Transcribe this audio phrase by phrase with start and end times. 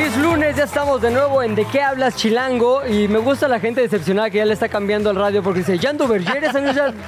[0.00, 3.60] Feliz lunes, ya estamos de nuevo en De qué hablas Chilango y me gusta la
[3.60, 6.52] gente decepcionada que ya le está cambiando el radio porque dice Jan Duvergier, es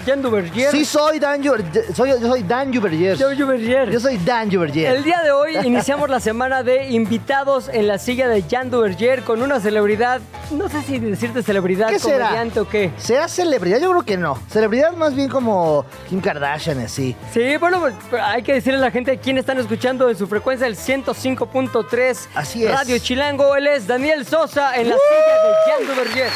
[0.05, 0.70] Jan Duvergier.
[0.73, 3.16] Sí, soy Dan soy, yo soy Dan Duvergier.
[3.16, 4.95] Yo soy Dan Juberger.
[4.95, 9.23] El día de hoy iniciamos la semana de invitados en la silla de Jan Duvergier
[9.23, 10.20] con una celebridad,
[10.51, 12.27] no sé si decirte celebridad, ¿Qué será?
[12.27, 12.90] comediante o qué.
[12.98, 13.80] ¿Será celebridad?
[13.80, 14.38] Yo creo que no.
[14.51, 17.16] Celebridad más bien como Kim Kardashian, así.
[17.32, 17.87] Sí, bueno,
[18.23, 22.66] hay que decirle a la gente quién están escuchando en su frecuencia el 105.3 Así
[22.66, 22.81] es.
[22.82, 23.54] Radio Chilango.
[23.54, 26.30] Él es Daniel Sosa en la silla de Jan Duvergier.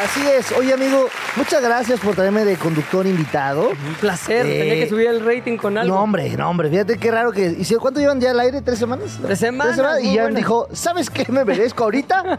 [0.00, 0.50] Así es.
[0.52, 3.68] Oye, amigo, muchas gracias por traerme de conductor invitado.
[3.70, 5.94] Un placer, Eh, tenía que subir el rating con algo.
[5.94, 6.70] No, hombre, no, hombre.
[6.70, 7.56] Fíjate qué raro que...
[7.58, 8.62] ¿Y cuánto llevan ya al aire?
[8.62, 9.18] ¿Tres semanas?
[9.22, 10.38] Tres semanas, Y muy ya buenas.
[10.38, 12.38] dijo, ¿sabes qué me merezco ahorita?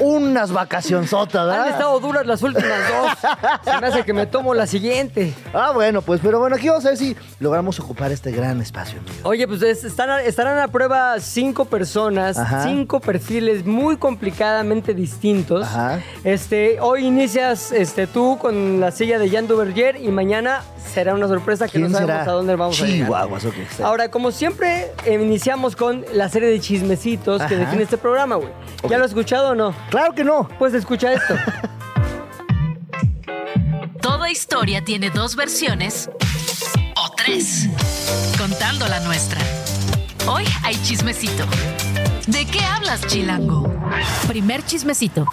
[0.00, 1.68] Unas vacacionzotas, Han ¿verdad?
[1.70, 3.32] estado duras las últimas dos.
[3.64, 5.32] Se me hace que me tomo la siguiente.
[5.54, 8.98] Ah, bueno, pues, pero bueno, aquí vamos a ver si logramos ocupar este gran espacio,
[8.98, 9.14] amigo.
[9.22, 12.64] Oye, pues es- están a- estarán a prueba cinco personas, Ajá.
[12.64, 15.64] cinco perfiles muy complicadamente distintos.
[15.66, 16.00] Ajá.
[16.24, 21.28] Este, hoy inicias este, tú con la silla de Jan Duvergier y mañana será una
[21.28, 22.30] sorpresa que no ¿Quién sabemos será?
[22.30, 23.06] a dónde vamos a llegar.
[23.06, 23.56] Chihuahuas, ok.
[23.58, 23.86] está.
[23.86, 28.48] Ahora, como siempre, eh, iniciamos con la serie de chismecitos que define este programa, güey.
[28.88, 29.74] ¿Ya lo has escuchado o no?
[29.90, 30.48] Claro que no.
[30.58, 31.34] Pues escucha esto.
[34.00, 36.08] Toda historia tiene dos versiones
[36.96, 37.68] o tres,
[38.38, 39.40] contando la nuestra.
[40.26, 41.44] Hoy hay chismecito.
[42.28, 43.72] ¿De qué hablas, Chilango?
[44.28, 45.26] Primer chismecito.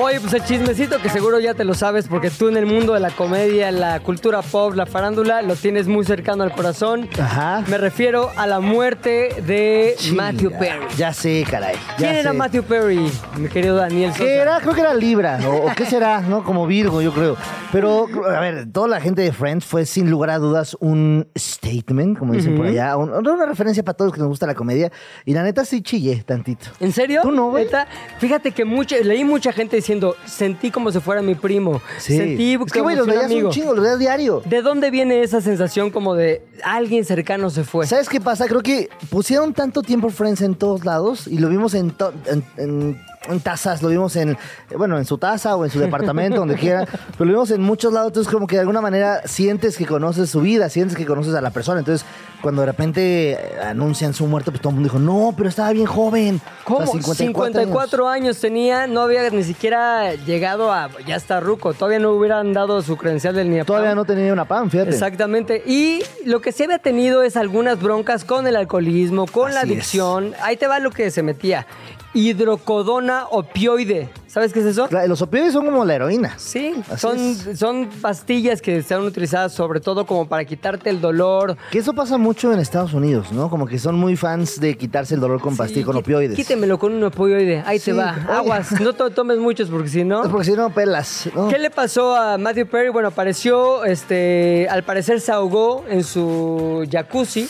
[0.00, 2.94] Oye, pues el chismecito que seguro ya te lo sabes porque tú en el mundo
[2.94, 7.08] de la comedia, la cultura pop, la farándula, lo tienes muy cercano al corazón.
[7.20, 7.62] Ajá.
[7.68, 9.94] Me refiero a la muerte de.
[10.14, 10.86] Matthew Perry.
[10.96, 11.76] Ya sé, caray.
[11.76, 12.32] ya ¿Quién era.
[12.32, 14.24] Matthew Perry, mi querido Daniel Sosa?
[14.24, 14.60] ¿Qué era?
[14.60, 16.44] Creo que era Libra, o, o qué será, ¿no?
[16.44, 17.36] Como Virgo, yo creo.
[17.72, 22.18] Pero, a ver, toda la gente de Friends fue sin lugar a dudas un statement,
[22.18, 24.90] como dicen por allá, un- una referencia para todos los que nos gusta la comedia.
[25.26, 26.66] Y la neta sí chillé tantito.
[26.80, 27.20] ¿En serio?
[27.22, 27.64] ¿Tú no, güey?
[27.64, 27.86] Neta,
[28.18, 31.80] Fíjate que mucha, leí mucha gente diciendo, sentí como si fuera mi primo.
[31.98, 32.16] Sí.
[32.16, 34.42] Sentí es que, güey, los veías un chingo, los veías diario.
[34.44, 37.86] ¿De dónde viene esa sensación como de alguien cercano se fue?
[37.86, 38.46] ¿Sabes qué pasa?
[38.46, 41.94] Creo que pusieron tanto tiempo Friends en todos lados y lo vimos en,
[42.26, 44.36] en, en- en tazas, lo vimos en,
[44.76, 47.92] bueno, en su taza o en su departamento, donde quiera, pero lo vimos en muchos
[47.92, 51.34] lados, entonces como que de alguna manera sientes que conoces su vida, sientes que conoces
[51.34, 52.06] a la persona, entonces
[52.40, 55.72] cuando de repente eh, anuncian su muerte, pues todo el mundo dijo, no, pero estaba
[55.72, 56.40] bien joven.
[56.64, 56.80] ¿Cómo?
[56.80, 58.24] O sea, 54, 54 años.
[58.24, 58.40] años.
[58.40, 62.96] tenía, no había ni siquiera llegado a, ya está ruco, todavía no hubieran dado su
[62.96, 63.66] credencial del NIAPAM.
[63.66, 64.90] Todavía no tenía una pan, fíjate.
[64.90, 65.62] Exactamente.
[65.66, 69.66] Y lo que sí había tenido es algunas broncas con el alcoholismo, con la es.
[69.66, 70.34] adicción.
[70.42, 71.66] Ahí te va lo que se metía.
[72.14, 74.08] Hidrocodona opioide.
[74.26, 74.88] ¿Sabes qué es eso?
[75.06, 76.34] Los opioides son como la heroína.
[76.38, 77.58] Sí, Así son, es.
[77.58, 81.56] son pastillas que se han utilizado sobre todo como para quitarte el dolor.
[81.70, 83.48] Que eso pasa mucho en Estados Unidos, ¿no?
[83.50, 86.36] Como que son muy fans de quitarse el dolor con pastillas, con Sí, opioides.
[86.36, 87.62] Quítemelo con un opioide.
[87.66, 88.14] Ahí Sí, te va.
[88.18, 88.32] oye.
[88.32, 88.80] Aguas.
[88.80, 90.22] No te tomes muchos porque si no...
[90.30, 91.48] Porque si no pelas, ¿no?
[91.48, 92.90] ¿Qué le pasó a Matthew Perry?
[92.90, 97.48] Bueno, apareció, este, al parecer se ahogó en su jacuzzi.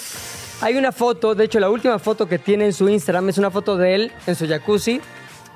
[0.61, 3.51] Hay una foto, de hecho la última foto que tiene en su Instagram es una
[3.51, 5.01] foto de él en su jacuzzi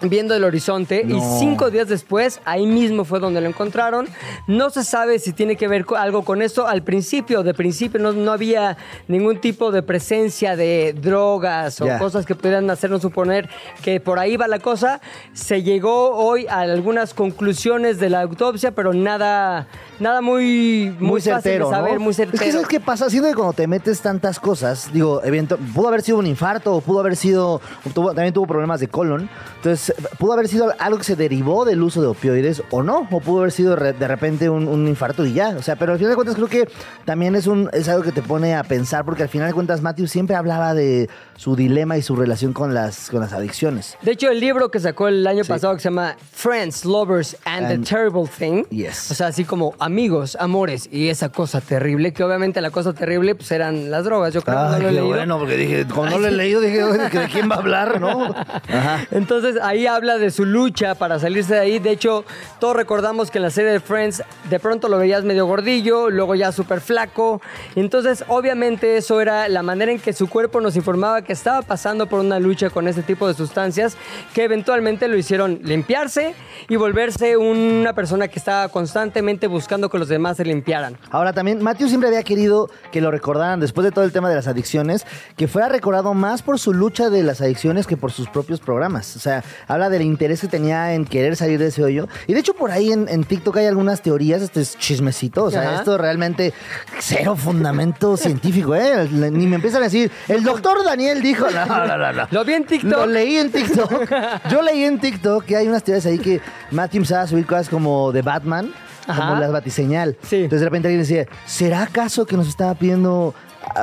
[0.03, 4.07] viendo el horizonte y cinco días después ahí mismo fue donde lo encontraron.
[4.47, 6.67] No se sabe si tiene que ver algo con esto.
[6.67, 8.77] Al principio, de principio no, no había
[9.09, 13.49] ningún tipo de presencia de drogas o cosas que pudieran hacernos suponer
[13.83, 15.01] que por ahí va la cosa.
[15.33, 19.67] Se llegó hoy a algunas conclusiones de la autopsia, pero nada,
[20.01, 22.01] nada muy, muy, muy fácil de certero, saber, ¿no?
[22.01, 22.37] muy certero.
[22.43, 23.09] Es que ¿sabes qué pasa?
[23.11, 26.81] Siento que cuando te metes tantas cosas, digo, evento, pudo haber sido un infarto, o
[26.81, 27.61] pudo haber sido,
[27.95, 31.83] tuvo- también tuvo problemas de colon, entonces pudo haber sido algo que se derivó del
[31.83, 35.33] uso de opioides o no, o pudo haber sido de repente un, un infarto y
[35.33, 36.69] ya, o sea, pero al final de cuentas creo que
[37.05, 39.83] también es, un, es algo que te pone a pensar, porque al final de cuentas
[39.83, 43.97] Matthew siempre hablaba de su dilema y su relación con las, con las adicciones.
[44.03, 45.49] De hecho, el libro que sacó el año Sí.
[45.49, 48.65] pasado que se llama Friends, Lovers and, And- the Terrible Thing.
[48.71, 49.11] Yes.
[49.11, 53.35] O sea, así como amigos, amores y esa cosa terrible, que obviamente la cosa terrible
[53.35, 54.33] pues eran las drogas.
[54.35, 55.39] Yo creo que no lo he leído.
[55.39, 58.35] porque dije, cuando lo he leído, dije, "Oye, ¿de quién va a hablar, no?
[58.69, 59.07] Ajá.
[59.11, 61.79] Entonces ahí habla de su lucha para salirse de ahí.
[61.79, 62.25] De hecho,
[62.61, 66.35] todos recordamos que en la serie de Friends de pronto lo veías medio gordillo, luego
[66.35, 67.41] ya súper flaco.
[67.75, 72.07] Entonces, obviamente, eso era la manera en que su cuerpo nos informaba que estaba pasando
[72.07, 73.97] por una lucha con ese tipo de sustancias
[74.35, 76.35] que eventualmente lo hicieron limpiarse
[76.69, 80.99] y volverse una persona que estaba constantemente buscando que los demás se limpiaran.
[81.11, 84.37] Ahora también, Matthew siempre había querido que lo recordaran después de todo el tema de
[84.37, 88.29] las adicciones, que fuera recordado más por su lucha de las adicciones que por sus
[88.29, 89.17] propios programas.
[89.17, 92.09] O sea, habla del interés que tenía en querer salir de ese hoyo.
[92.27, 95.45] Y de hecho, por ahí en, en TikTok hay algunas teorías, este es chismecito.
[95.45, 95.75] O sea, Ajá.
[95.81, 96.53] esto realmente
[97.01, 99.09] cero fundamento científico, ¿eh?
[99.11, 102.29] Ni me empiezan a decir, el doctor Daniel dijo, no, no, no, no.
[102.31, 102.91] Lo vi en TikTok.
[102.91, 104.11] Lo leí en TikTok.
[104.51, 107.69] Yo leí en TikTok que hay unas teorías ahí que Matthew empezaba a subir cosas
[107.69, 108.73] como de Batman,
[109.07, 109.29] Ajá.
[109.29, 110.17] como las batiseñal.
[110.23, 110.37] Sí.
[110.37, 113.35] Entonces de repente alguien decía, ¿será acaso que nos estaba pidiendo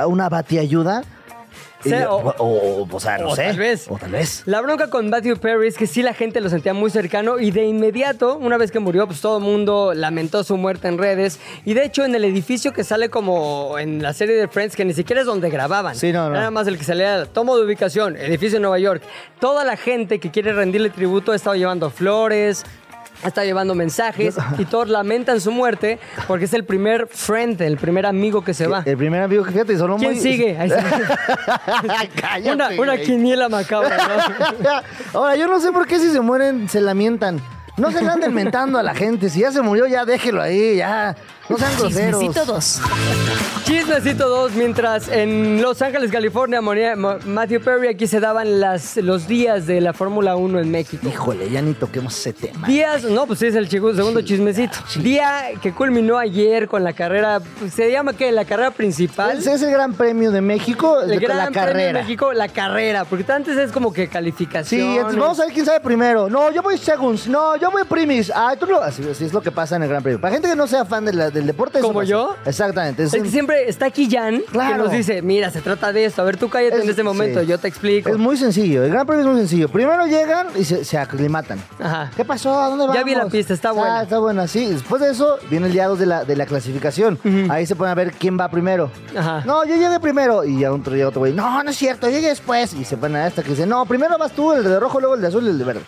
[0.06, 1.02] una batiayuda?
[2.08, 3.44] O- o, sea, no o sé.
[3.46, 3.86] tal vez.
[3.88, 4.42] O tal vez.
[4.46, 7.50] La bronca con Matthew Perry es que sí la gente lo sentía muy cercano y
[7.50, 11.38] de inmediato, una vez que murió, pues todo el mundo lamentó su muerte en redes.
[11.64, 14.84] Y de hecho, en el edificio que sale como en la serie de Friends, que
[14.84, 15.94] ni siquiera es donde grababan.
[15.96, 16.34] Sí, no, no.
[16.34, 19.02] Nada más el que salía, tomo de ubicación, edificio en Nueva York.
[19.40, 22.64] Toda la gente que quiere rendirle tributo ha estado llevando flores.
[23.28, 28.06] Estado llevando mensajes y todos lamentan su muerte porque es el primer friend, el primer
[28.06, 28.82] amigo que se va.
[28.84, 30.20] El primer amigo que fíjate, sonó ¿Quién muy...
[30.20, 30.56] sigue?
[30.58, 30.84] Ahí está.
[32.20, 34.70] Cállate, una, una quiniela macabra, ¿no?
[35.18, 37.40] Ahora, yo no sé por qué si se mueren se lamentan.
[37.76, 39.30] No se anden mentando a la gente.
[39.30, 41.16] Si ya se murió, ya déjelo ahí, ya.
[41.50, 42.20] No sean groseros.
[42.20, 42.80] Chismecito 2.
[43.64, 48.96] Chismecito 2, mientras en Los Ángeles, California, moría Ma- Matthew Perry, aquí se daban las,
[48.96, 51.06] los días de la Fórmula 1 en México.
[51.08, 52.66] Híjole, ya ni toquemos ese tema.
[52.66, 54.78] Días, no, pues sí, es el chico- segundo chismecito.
[54.96, 58.32] Día que culminó ayer con la carrera, pues, se llama ¿qué?
[58.32, 59.38] La carrera principal.
[59.38, 62.00] Ese es el Gran Premio de México, el de- Gran la Premio de carrera.
[62.02, 64.80] México, la carrera, porque antes es como que calificación.
[64.80, 66.28] Sí, entonces vamos a ver quién sabe primero.
[66.30, 67.26] No, yo voy segunds.
[67.28, 68.32] No, yo voy primis.
[68.34, 68.80] Ah, tú lo...
[68.82, 70.20] Así, así es lo que pasa en el Gran Premio.
[70.20, 71.78] Para gente que no sea fan de la- del deporte...
[71.78, 72.36] eso ¿Como yo?
[72.44, 73.02] Exactamente.
[73.04, 74.84] Es, Es que siempre está aquí Jan, que Claro.
[74.84, 77.40] nos dice, mira, se trata de esto, a ver, tú cállate Es- en este momento,
[77.40, 77.46] sí.
[77.46, 78.08] yo te explico.
[78.10, 78.84] es muy sencillo.
[78.84, 79.68] El Gran Premio es muy sencillo.
[79.68, 81.60] Primero llegan y se, se aclimatan.
[81.78, 82.10] Ajá.
[82.16, 82.58] ¿Qué pasó?
[82.60, 82.96] ¿A dónde vamos?
[82.96, 84.00] Ya vi la pista, está buena.
[84.00, 84.66] Ah, está buena, sí.
[84.66, 87.18] Después de eso, viene el día 2 de la, de la clasificación.
[87.50, 88.90] Ahí se ponen a ver quién va primero.
[89.16, 89.42] Ajá.
[89.46, 90.44] No, yo llegué primero.
[90.44, 91.32] Y ya otro llega otro güey.
[91.32, 92.74] No, no es cierto, yo llegué después.
[92.74, 95.14] Y se ponen a esta que dice, no, primero vas tú, el de rojo, luego
[95.14, 95.80] el de azul y el de verde.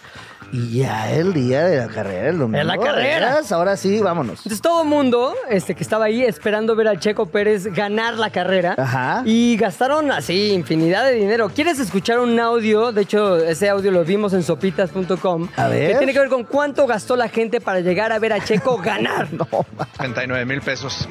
[0.50, 2.60] Y ya el día de la carrera, el domingo.
[2.60, 3.40] En la carrera.
[3.50, 4.38] Ahora sí, vámonos.
[4.38, 8.30] Entonces todo el mundo este, que estaba ahí esperando ver a Checo Pérez ganar la
[8.30, 8.74] carrera.
[8.76, 9.22] Ajá.
[9.24, 11.50] Y gastaron así infinidad de dinero.
[11.54, 12.92] ¿Quieres escuchar un audio?
[12.92, 15.48] De hecho, ese audio lo vimos en sopitas.com.
[15.56, 15.92] A ver.
[15.92, 18.78] Que tiene que ver con cuánto gastó la gente para llegar a ver a Checo
[18.82, 19.28] ganar.
[19.98, 21.08] 89 mil pesos.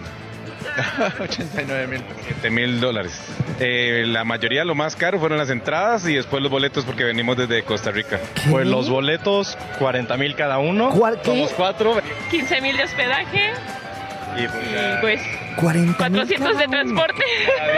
[1.20, 2.02] 89 mil.
[2.26, 3.20] 7 mil dólares.
[3.60, 7.38] Eh, la mayoría, lo más caro, fueron las entradas y después los boletos porque venimos
[7.38, 8.20] desde Costa Rica.
[8.50, 10.90] Pues los boletos, 40 mil cada uno.
[10.92, 11.26] ¿Cuál- qué?
[11.32, 12.02] Somos cuatro.
[12.30, 13.52] 15 mil de hospedaje
[14.38, 15.22] Y pues, y pues
[15.58, 17.24] 40 400 de transporte.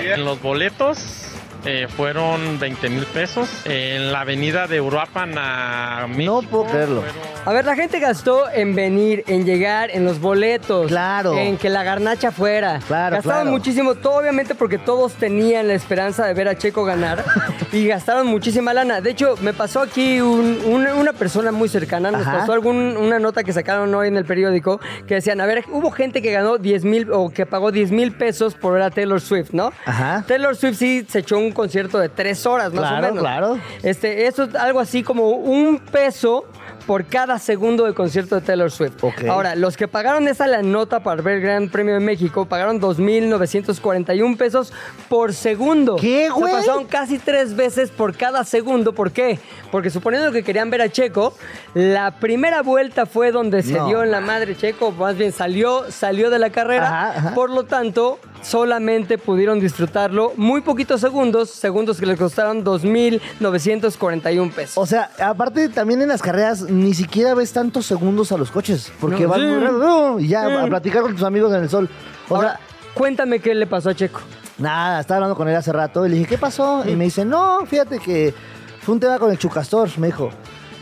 [0.14, 1.23] en los boletos
[1.66, 3.50] eh, fueron 20 mil pesos.
[3.66, 6.44] En la avenida de Uruapan a México.
[6.50, 7.02] puedo creerlo.
[7.02, 10.88] fueron- A ver, la gente gastó en venir, en llegar, en los boletos.
[10.88, 11.38] Claro.
[11.38, 12.80] En que la garnacha fuera.
[12.88, 13.52] Claro, Gastaron claro.
[13.52, 17.24] muchísimo, todo obviamente porque todos tenían la esperanza de ver a Checo ganar.
[17.74, 19.02] y gastaron muchísima lana.
[19.02, 22.12] De hecho, me pasó aquí un- un- una persona muy cercana.
[22.12, 22.40] Nos Ajá.
[22.40, 25.92] pasó algún, una nota que sacaron hoy en el periódico que decían, a ver, hubo
[25.92, 29.20] gente que ganó 10 mil o que pagó 10 mil pesos por ver a Taylor
[29.20, 29.72] Swift, ¿no?
[29.86, 30.24] Ajá.
[30.28, 33.20] Taylor Swift sí se echó un concierto de tres horas, más Claro, o menos.
[33.24, 33.60] claro.
[33.82, 36.46] Este, eso es algo así como un peso
[36.86, 39.02] por cada segundo de concierto de Taylor Swift.
[39.04, 39.24] Ok.
[39.30, 42.82] Ahora, los que pagaron esa la nota para ver el Gran Premio de México pagaron
[42.82, 44.74] 2.941 pesos
[45.10, 45.96] por segundo.
[45.96, 46.54] ¿Qué, güey?
[46.54, 48.94] pasaron casi tres veces por cada segundo.
[48.94, 49.40] ¿Por qué?
[49.72, 51.34] Porque suponiendo que querían ver a Checo,
[51.74, 53.88] la primera vuelta fue donde se No.
[53.88, 56.88] dio en la madre Checo, más bien salió, salió de la carrera.
[56.88, 57.34] Ajá, ajá.
[57.34, 64.78] Por lo tanto, solamente pudieron disfrutarlo muy poquitos segundos, segundos que les costaron 2.941 pesos.
[64.78, 68.92] O sea, aparte también en las carreras ni siquiera ves tantos segundos a los coches.
[69.00, 69.46] Porque No, van sí.
[69.48, 70.54] muy rápido, y ya Sí.
[70.54, 71.90] a platicar con tus amigos en el sol.
[72.30, 72.60] O Ahora, sea,
[72.94, 74.20] cuéntame qué le pasó a Checo.
[74.58, 76.84] nada, estaba hablando con él hace rato y le dije, ¿qué pasó?
[76.88, 78.34] Y me dice, no, fíjate que
[78.82, 80.30] fue un tema con el chucastor, me dijo.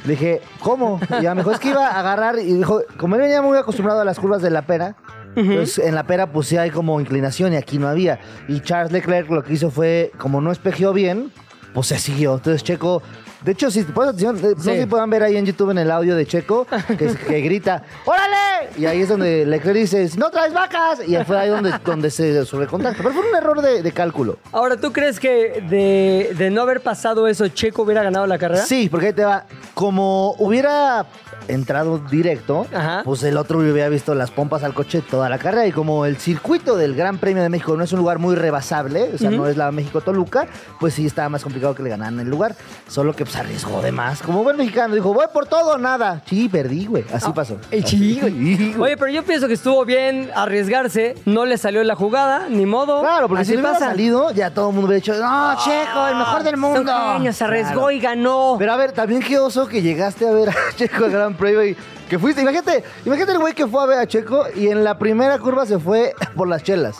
[0.03, 0.99] Le dije, ¿cómo?
[1.19, 3.57] Y ya me dijo, es que iba a agarrar y dijo, como él venía muy
[3.57, 4.95] acostumbrado a las curvas de la pera,
[5.35, 8.19] pues en la pera pues sí hay como inclinación y aquí no había.
[8.47, 11.31] Y Charles Leclerc lo que hizo fue, como no espejeó bien,
[11.73, 12.33] pues se siguió.
[12.33, 13.01] Entonces Checo,
[13.43, 15.79] de hecho, si puedes atención, eh, no sé si puedan ver ahí en YouTube en
[15.79, 18.69] el audio de Checo, que, que grita, ¡Órale!
[18.77, 20.99] Y ahí es donde Leclerc dice, "Si no traes vacas.
[21.07, 22.97] Y ahí fue ahí donde, donde se sobrecontacta.
[23.01, 24.37] Pero fue un error de, de cálculo.
[24.51, 28.63] Ahora, ¿tú crees que de, de no haber pasado eso, Checo hubiera ganado la carrera?
[28.65, 29.45] Sí, porque ahí te va.
[29.73, 31.05] como hubiera
[31.47, 33.01] entrado directo, Ajá.
[33.03, 35.65] pues el otro hubiera visto las pompas al coche toda la carrera.
[35.67, 39.09] Y como el circuito del Gran Premio de México no es un lugar muy rebasable,
[39.13, 40.47] o sea, no es la México-Toluca,
[40.79, 42.55] pues sí estaba más complicado que le ganaran el lugar.
[42.87, 44.21] Solo que pues arriesgó de más.
[44.21, 46.21] Como buen mexicano, dijo, voy por todo o nada.
[46.25, 47.05] Sí, perdí, güey.
[47.13, 47.57] Así pasó.
[47.71, 48.27] El chico.
[48.27, 48.89] sí, güey.
[48.91, 51.15] Oye, pero yo pienso que estuvo bien arriesgarse.
[51.25, 52.99] No le salió la jugada, ni modo.
[53.01, 56.07] Claro, porque Así si le hubiera salido, ya todo el mundo hubiera dicho, no, Checo,
[56.07, 56.91] el mejor del mundo.
[56.91, 57.91] Son genios, se arriesgó Claro.
[57.91, 58.55] y ganó.
[58.59, 61.63] Pero a ver, también qué oso que llegaste a ver a Checo el Gran Premio
[61.65, 61.77] y
[62.09, 62.41] que fuiste.
[62.41, 65.65] Imagínate, imagínate el güey que fue a ver a Checo y en la primera curva
[65.65, 66.97] se fue por las chelas.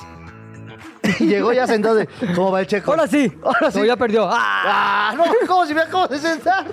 [1.20, 2.92] Y llegó ya sentado de, ¿cómo va el Checo?
[2.92, 3.32] Ahora sí.
[3.44, 3.80] Ahora sí.
[3.80, 4.28] No, ya perdió.
[4.30, 4.38] ¡Ah!
[4.64, 6.66] Ah, no, ¿cómo si me acabo de sentar?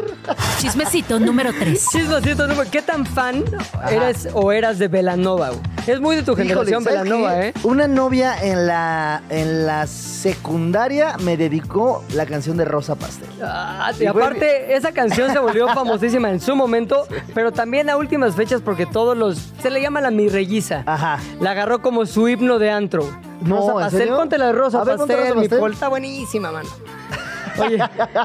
[0.59, 1.89] Chismecito número 3.
[1.93, 3.45] Chismecito, número- ¿qué tan fan
[3.91, 5.51] eres o eras de Belanova?
[5.87, 7.41] Es muy de tu generación Híjole, ¿sabes Belanova?
[7.47, 7.55] ¿eh?
[7.65, 13.29] Una novia en la, en la secundaria me dedicó la canción de Rosa Pastel.
[13.43, 17.97] Ah, y Y aparte, esa canción se volvió famosísima en su momento, pero también a
[17.97, 19.39] últimas fechas porque todos los...
[19.63, 20.83] Se le llama la mirrelliza.
[20.87, 21.19] Ajá.
[21.41, 23.09] La agarró como su himno de antro.
[23.41, 25.73] No, Rosa ¿en Pastel, ponte la de Rosa A ver, Pastel, Rosa mi Pastel.
[25.73, 26.69] Está buenísima, mano.
[27.59, 27.77] Oye,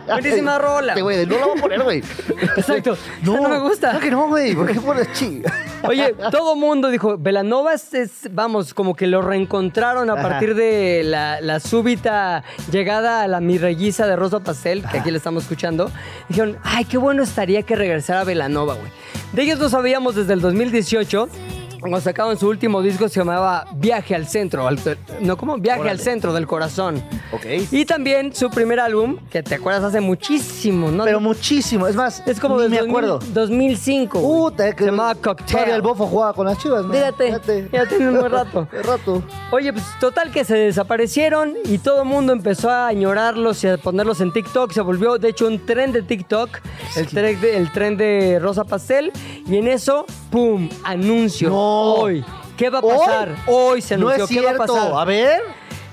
[0.08, 0.92] buenísima rola.
[0.94, 2.04] Este güey, no la voy a poner, güey.
[2.56, 2.96] Exacto.
[3.24, 3.90] No, no me gusta.
[3.92, 4.54] Claro que no, güey.
[4.54, 5.42] ¿Por qué pones chi?
[5.88, 10.22] Oye, todo mundo dijo, Belanova es, es- vamos, como que lo reencontraron a Ajá.
[10.22, 15.18] partir de la, la súbita llegada a la mirrelliza de Rosa Pastel, que aquí le
[15.18, 15.90] estamos escuchando.
[16.30, 18.92] Dijeron, ay, qué bueno estaría que regresara Belanova, güey.
[19.34, 21.28] De ellos lo sabíamos desde el 2018.
[21.84, 24.68] Cuando sacaban su último disco se llamaba Viaje al Centro.
[24.68, 24.80] al-
[25.22, 25.58] no, ¿cómo?
[25.58, 26.00] Viaje al.
[26.00, 27.04] Centro del Corazón.
[27.32, 27.46] Ok.
[27.72, 31.04] Y también su primer álbum, que te acuerdas hace muchísimo, ¿no?
[31.06, 31.88] Pero muchísimo.
[31.88, 33.20] Es más, es como ni me 2000 acuerdo.
[33.34, 34.20] 2005.
[34.20, 34.52] güey.
[34.52, 35.70] Puta, que se llamaba Todavía Cocktail.
[35.72, 36.94] el bofo jugaba con las chivas, ¿no?
[36.94, 38.68] Fíjate, ya tiene un buen rato.
[38.84, 39.24] Rato.
[39.52, 43.78] Oye, pues total que se desaparecieron y todo el mundo empezó a añorarlos y a
[43.78, 44.72] ponerlos en TikTok.
[44.72, 46.50] Se volvió, de hecho, un tren de TikTok,
[46.96, 49.12] el tren de, el tren de Rosa Pastel.
[49.48, 50.70] Y en eso, ¡pum!
[50.84, 51.50] Anuncio.
[51.50, 51.73] No.
[51.74, 52.26] Hoy.
[52.58, 53.36] ¿Qué va a pasar?
[53.48, 54.26] Hoy, se No anunció.
[54.26, 54.74] es ¿Qué va a cierto.
[54.76, 54.94] pasar?
[54.96, 55.42] A ver.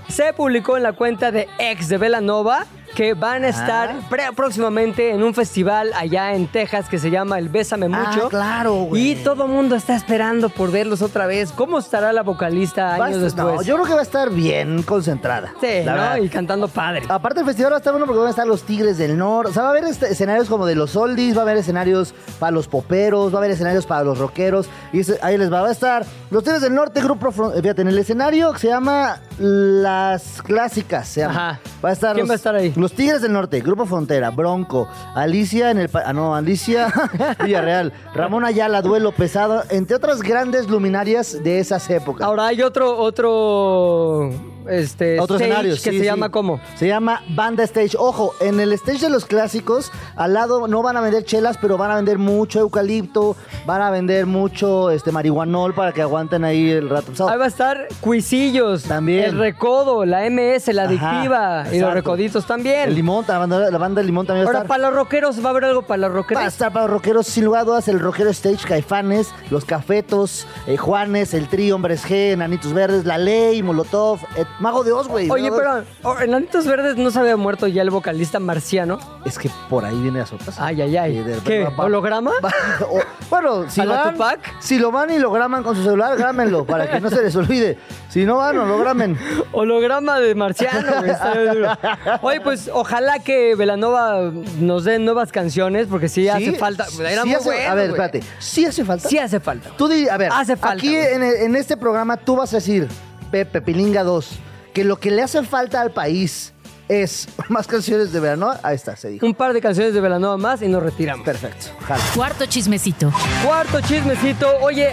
[0.09, 4.31] Se publicó en la cuenta de ex de Belanova que van a estar Ah.
[4.35, 8.27] próximamente en un festival allá en Texas que se llama el Bésame Mucho.
[8.27, 9.11] Ah, claro, güey.
[9.13, 11.53] Y todo el mundo está esperando por verlos otra vez.
[11.53, 13.45] ¿Cómo estará la vocalista a años después?
[13.45, 15.53] No, yo creo que va a estar bien concentrada.
[15.61, 16.01] Sí, la ¿no?
[16.03, 16.17] verdad.
[16.19, 17.03] Y cantando padre.
[17.09, 19.51] Aparte el festival va a estar bueno porque van a estar los Tigres del Norte.
[19.51, 22.15] O sea, va a haber este- escenarios como de los oldies, va a haber escenarios
[22.39, 24.69] para los poperos, va a haber escenarios para los rockeros.
[24.93, 27.89] Y ahí les va, va a estar los Tigres del Norte, grupo, eh, fíjate, en
[27.89, 31.09] el escenario que se llama Las Clásicas.
[31.09, 31.51] Se llama.
[31.51, 31.61] Ajá.
[31.85, 32.73] Va a estar ¿Quién los, va a estar ahí?
[32.81, 35.91] Los Tigres del Norte, Grupo Frontera, Bronco, Alicia en el...
[35.93, 36.93] Ah, no, Alicia
[37.45, 42.27] Villarreal, Ramón Ayala, Duelo Pesado, entre otras grandes luminarias de esas épocas.
[42.27, 44.31] Ahora hay otro, otro,
[44.71, 46.05] este, Otro stage escenario, que sí, se sí.
[46.05, 46.61] llama ¿cómo?
[46.77, 47.97] Se llama Banda Stage.
[47.99, 51.77] Ojo, en el stage de los clásicos, al lado no van a vender chelas, pero
[51.77, 53.37] van a vender mucho eucalipto,
[53.67, 57.13] van a vender mucho este marihuanol para que aguanten ahí el rato.
[57.29, 59.25] Ahí va a estar Cuisillos, También.
[59.25, 61.95] el Recodo, la MS, la Ajá, Adictiva y los.
[61.95, 62.89] Recoditos también.
[62.89, 64.69] El limón, la banda, la banda Limón también va a Ahora, estar.
[64.69, 66.45] para los rockeros, ¿va a haber algo para los Va a rockeros?
[66.45, 70.77] estar para los rockeros, sin lugar a dudas, el rockero stage, Caifanes, los Cafetos, eh,
[70.77, 75.31] Juanes, el Trío, Hombres G, Nanitos Verdes, La Ley, Molotov, eh, Mago de Oz, güey.
[75.31, 78.99] Oye, pero oh, en Anitos Verdes no se había muerto ya el vocalista marciano.
[79.25, 80.67] Es que por ahí viene a sorpresa.
[80.67, 81.41] Ay, ay, ay.
[81.45, 81.65] ¿Qué?
[81.65, 82.31] va- va- ¿Holograma?
[82.45, 82.53] va-
[82.91, 83.01] o-
[83.31, 84.41] bueno, si ¿A la van, Tupac?
[84.61, 87.35] si lo van y lo graban con su celular, grámenlo para que no se les
[87.37, 87.79] olvide.
[88.11, 89.19] Si no van, no lo gramen.
[89.53, 91.11] Holograma de marciano, güey.
[92.23, 96.87] Oye, pues ojalá que Velanova nos dé nuevas canciones, porque sí, hace falta.
[97.01, 98.23] Era sí muy hace- bueno, a ver, espérate.
[98.39, 99.09] ¿Sí hace falta?
[99.09, 99.71] Sí hace falta.
[99.79, 102.89] Tú di, a ver, Hace falta, aquí en, en este programa tú vas a decir,
[103.31, 104.39] Pepe Pilinga 2,
[104.73, 106.53] que lo que le hace falta al país
[106.89, 108.53] es más canciones de verano.
[108.63, 109.27] Ahí está, se dijo.
[109.27, 111.25] Un par de canciones de Velanova más y nos retiramos.
[111.25, 111.67] Perfecto.
[111.87, 112.03] Jala.
[112.15, 113.13] Cuarto chismecito.
[113.45, 114.49] Cuarto chismecito.
[114.61, 114.91] Oye,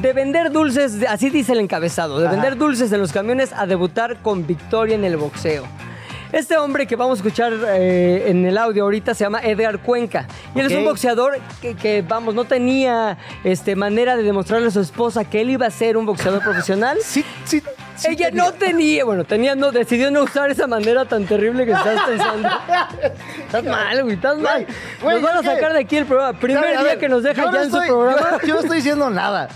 [0.00, 2.34] de vender dulces, de- así dice el encabezado, de Ajá.
[2.36, 5.64] vender dulces en los camiones a debutar con victoria en el boxeo.
[6.32, 10.26] Este hombre que vamos a escuchar eh, en el audio ahorita se llama Edgar Cuenca.
[10.56, 14.70] Y él es un boxeador que, que, vamos, no tenía este, manera de demostrarle a
[14.72, 16.98] su esposa que él iba a ser un boxeador profesional.
[17.00, 17.62] Sí, sí.
[17.96, 18.44] Sí Ella tenía.
[18.44, 22.48] no tenía, bueno, tenía, no, decidió no usar esa manera tan terrible que estás pensando.
[23.46, 24.66] estás mal, güey, estás mal.
[25.02, 26.38] Güey, nos van a que- sacar de aquí el programa.
[26.38, 28.38] Primer ver, día que nos deja ya no en su programa.
[28.42, 29.48] Yo, yo no estoy diciendo nada.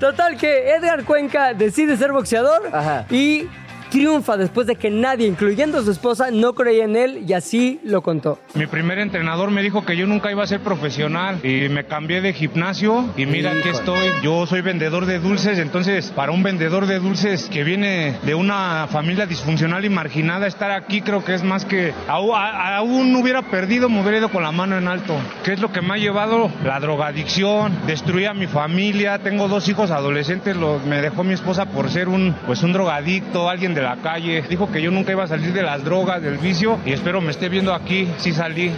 [0.00, 3.04] Total que Edgar Cuenca decide ser boxeador Ajá.
[3.10, 3.46] y
[3.90, 8.02] triunfa después de que nadie, incluyendo su esposa, no creía en él y así lo
[8.02, 8.38] contó.
[8.54, 12.20] Mi primer entrenador me dijo que yo nunca iba a ser profesional y me cambié
[12.20, 14.08] de gimnasio y mira aquí estoy.
[14.22, 18.86] Yo soy vendedor de dulces, entonces para un vendedor de dulces que viene de una
[18.90, 24.00] familia disfuncional y marginada, estar aquí creo que es más que aún hubiera perdido, me
[24.00, 25.16] hubiera ido con la mano en alto.
[25.44, 26.50] ¿Qué es lo que me ha llevado?
[26.64, 31.66] La drogadicción, destruí a mi familia, tengo dos hijos adolescentes, lo- me dejó mi esposa
[31.66, 34.42] por ser un, pues un drogadicto, alguien de la calle.
[34.48, 37.30] Dijo que yo nunca iba a salir de las drogas, del vicio y espero me
[37.30, 38.74] esté viendo aquí, sí salí.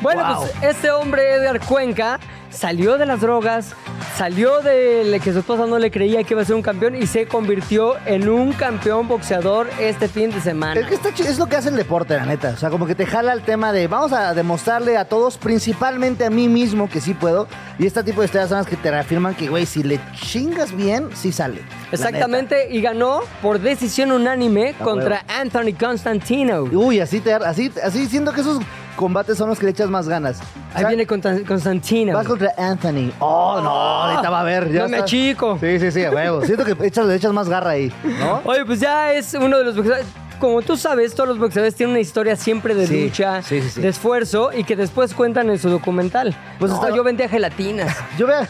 [0.00, 2.20] Bueno, pues este hombre, Edgar Cuenca,
[2.50, 3.74] salió de las drogas,
[4.16, 7.06] salió de que su esposa no le creía que iba a ser un campeón y
[7.06, 10.80] se convirtió en un campeón boxeador este fin de semana.
[10.80, 12.50] Es que está es lo que hace el deporte, la neta.
[12.50, 16.24] O sea, como que te jala el tema de vamos a demostrarle a todos, principalmente
[16.24, 17.48] a mí mismo, que sí puedo.
[17.78, 20.76] Y este tipo de historias son las que te reafirman que, güey, si le chingas
[20.76, 21.62] bien, sí sale.
[21.92, 26.62] Exactamente, y ganó por decisión unánime contra Anthony Constantino.
[26.62, 28.58] Uy, así te así, así siento que esos
[28.98, 30.40] combates son los que le echas más ganas.
[30.74, 32.12] Ahí viene Constantino.
[32.14, 33.12] Vas contra Anthony.
[33.20, 34.70] Oh, no, ahorita va a ver.
[34.72, 35.04] Ya No me está.
[35.04, 35.56] achico.
[35.60, 36.44] Sí, sí, sí, a huevo.
[36.44, 38.42] Siento que echas, le echas más garra ahí, ¿no?
[38.50, 40.06] Oye, pues ya es uno de los boxeadores.
[40.40, 43.70] Como tú sabes, todos los boxeadores tienen una historia siempre de Sí, lucha, sí, sí,
[43.70, 43.80] sí.
[43.80, 46.28] de esfuerzo y que después cuentan en su documental.
[46.60, 47.96] Pues Pues está- yo vendía gelatinas.
[48.18, 48.48] Yo vea,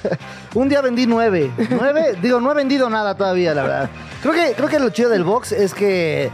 [0.54, 1.50] un día vendí nueve.
[1.70, 3.90] Nueve, digo, no he vendido nada todavía, la verdad.
[4.20, 6.30] Creo que, creo que lo chido del box es que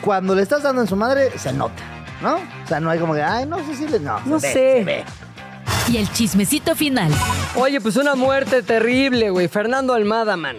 [0.00, 1.82] cuando le estás dando en su madre, se nota,
[2.24, 2.34] ¿no?
[2.36, 4.00] O sea, no hay como que, ay, no sé si le.
[4.00, 4.78] No, No se ve, sé.
[4.78, 5.04] se ve.
[5.86, 7.12] Y el chismecito final.
[7.56, 9.48] Oye, pues una muerte terrible, güey.
[9.48, 10.56] Fernando Almada, man.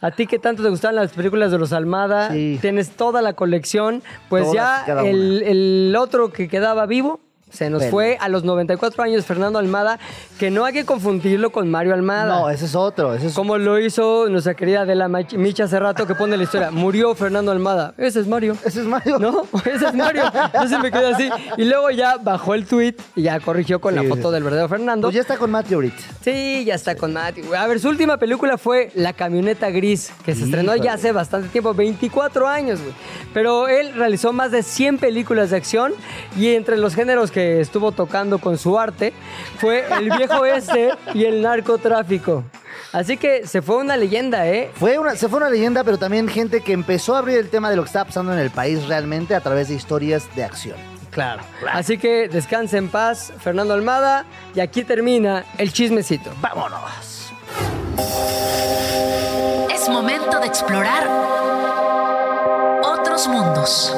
[0.00, 2.58] A ti que tanto te gustan las películas de los Almada, Sí.
[2.60, 4.02] tienes toda la colección.
[4.28, 5.10] Pues Todas, ya cada una.
[5.12, 7.90] el, el otro que quedaba vivo se nos Bueno.
[7.90, 9.98] fue a los 94 años Fernando Almada,
[10.38, 12.40] que no hay que confundirlo con Mario Almada.
[12.40, 13.14] No, ese es otro.
[13.14, 16.70] Ese es Como lo hizo nuestra querida Adela Micha hace rato que pone la historia.
[16.70, 17.94] Murió Fernando Almada.
[17.98, 18.56] Ese es Mario.
[18.64, 19.18] Ese es Mario.
[19.18, 19.46] ¿No?
[19.64, 20.22] Ese es Mario.
[20.54, 21.30] Yo se me quedé así.
[21.56, 24.34] Y luego ya bajó el tweet y ya corrigió con la Sí, foto sí.
[24.34, 25.06] del verdadero Fernando.
[25.08, 25.96] Pues ya está con Matthew ahorita.
[26.22, 27.42] Sí, ya está con Mati.
[27.42, 27.58] güey.
[27.58, 31.48] A ver, su última película fue La camioneta gris, que se estrenó ya hace bastante
[31.48, 32.92] tiempo, 24 años, güey.
[33.34, 35.92] Pero él realizó más de 100 películas de acción
[36.36, 39.12] y entre los géneros que estuvo tocando con su arte
[39.58, 42.44] fue el viejo este y el narcotráfico.
[42.92, 44.70] Así que se fue una leyenda, ¿eh?
[44.74, 47.70] Fue una, se fue una leyenda, pero también gente que empezó a abrir el tema
[47.70, 50.76] de lo que estaba pasando en el país realmente a través de historias de acción.
[51.10, 51.42] Claro.
[51.72, 54.24] Así que descanse en paz, Fernando Almada.
[54.54, 56.30] Y aquí termina el chismecito.
[56.40, 57.32] ¡Vámonos!
[59.70, 61.08] Es momento de explorar
[62.82, 63.94] otros mundos.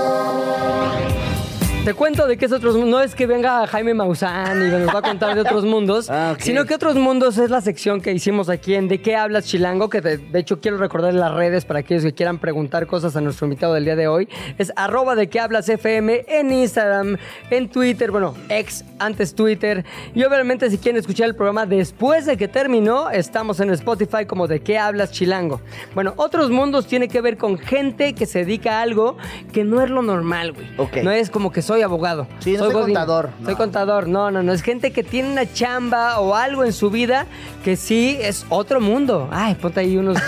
[1.85, 2.91] Te cuento de qué es otros mundos.
[2.91, 6.33] No es que venga Jaime Maussan y nos va a contar de otros mundos, Ah,
[6.35, 6.41] ok.
[6.41, 9.89] sino que otros mundos es la sección que hicimos aquí en De qué hablas Chilango,
[9.89, 13.17] que de, de hecho quiero recordar en las redes para aquellos que quieran preguntar cosas
[13.17, 14.29] a nuestro invitado del día de hoy.
[14.59, 17.17] Es arroba de qué hablas FM en Instagram,
[17.49, 19.85] en Twitter, bueno, ex, antes Twitter.
[20.15, 24.47] Y obviamente si quieren escuchar el programa después de que terminó, estamos en Spotify como
[24.49, 25.63] de qué hablas Chilango.
[25.95, 29.17] Bueno, otros mundos tiene que ver con gente que se dedica a algo
[29.53, 30.67] que no es lo normal, güey.
[30.77, 30.99] Ok.
[31.03, 32.27] No es como que soy abogado.
[32.41, 34.09] Sí, no soy contador, Soy contador.
[34.09, 34.53] No, no, no.
[34.53, 37.27] Es gente que tiene una chamba o algo en su vida
[37.63, 39.29] que sí es otro mundo.
[39.31, 40.23] Ay, ponte ahí unos eh,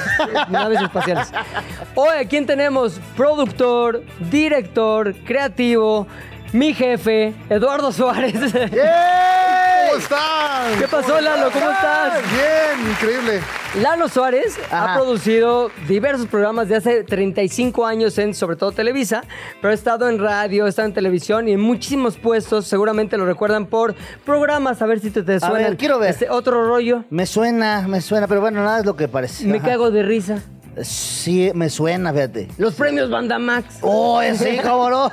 [0.51, 1.33] naves espaciales.
[1.97, 3.01] Hoy, ¿a quién tenemos?
[3.17, 6.07] Productor, director, creativo,
[6.53, 8.35] mi jefe, Eduardo Suárez.
[8.35, 10.79] ¿Cómo están?
[10.79, 11.51] ¿Qué pasó, Lalo?
[11.51, 12.23] ¿Cómo estás?
[12.33, 13.41] Bien, increíble.
[13.81, 14.93] Lalo Suárez Ajá.
[14.93, 19.23] ha producido diversos programas de hace 35 años en sobre todo Televisa,
[19.61, 22.67] pero ha estado en radio, ha estado en televisión y en muchísimos puestos.
[22.67, 25.55] Seguramente lo recuerdan por programas, a ver si te, te suena.
[25.55, 26.11] ver, quiero ver.
[26.11, 27.05] Este otro rollo.
[27.11, 29.47] Me suena, me suena, pero bueno, nada es lo que parece.
[29.47, 29.69] Me Ajá.
[29.69, 30.39] cago de risa.
[30.83, 32.49] Sí, me suena, fíjate.
[32.57, 33.79] Los premios Bandamax.
[33.83, 34.59] Oh, sí.
[34.59, 35.11] Ajá.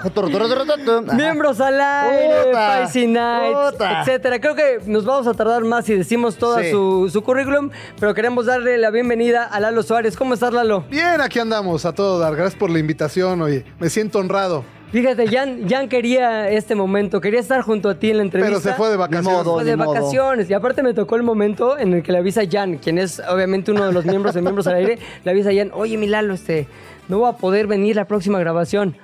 [1.15, 4.01] Miembros al aire, Puta, Spicy Nights, puta.
[4.01, 4.39] etcétera.
[4.39, 6.71] Creo que nos vamos a tardar más si decimos toda Sí.
[6.71, 7.69] su, su currículum,
[7.99, 10.15] pero queremos darle la bienvenida a Lalo Suárez.
[10.15, 10.85] ¿Cómo estás, Lalo?
[10.89, 12.35] Bien, aquí andamos a todo dar.
[12.35, 13.65] Gracias por la invitación, oye.
[13.79, 14.63] Me siento honrado.
[14.91, 18.59] Fíjate, Jan, Jan quería este momento, quería estar junto a ti en la entrevista.
[18.59, 19.31] Pero se fue de vacaciones.
[19.31, 19.53] modo.
[19.55, 19.93] Fue de modo.
[19.93, 20.49] vacaciones.
[20.49, 23.71] Y aparte me tocó el momento en el que le avisa Jan, quien es obviamente
[23.71, 26.33] uno de los miembros de Miembros al Aire, le avisa a Jan, oye, mi Lalo,
[26.33, 26.67] este,
[27.07, 28.95] no voy a poder venir la próxima grabación.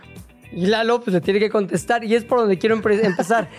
[0.52, 3.50] Y Lalo pues le tiene que contestar y es por donde quiero empezar.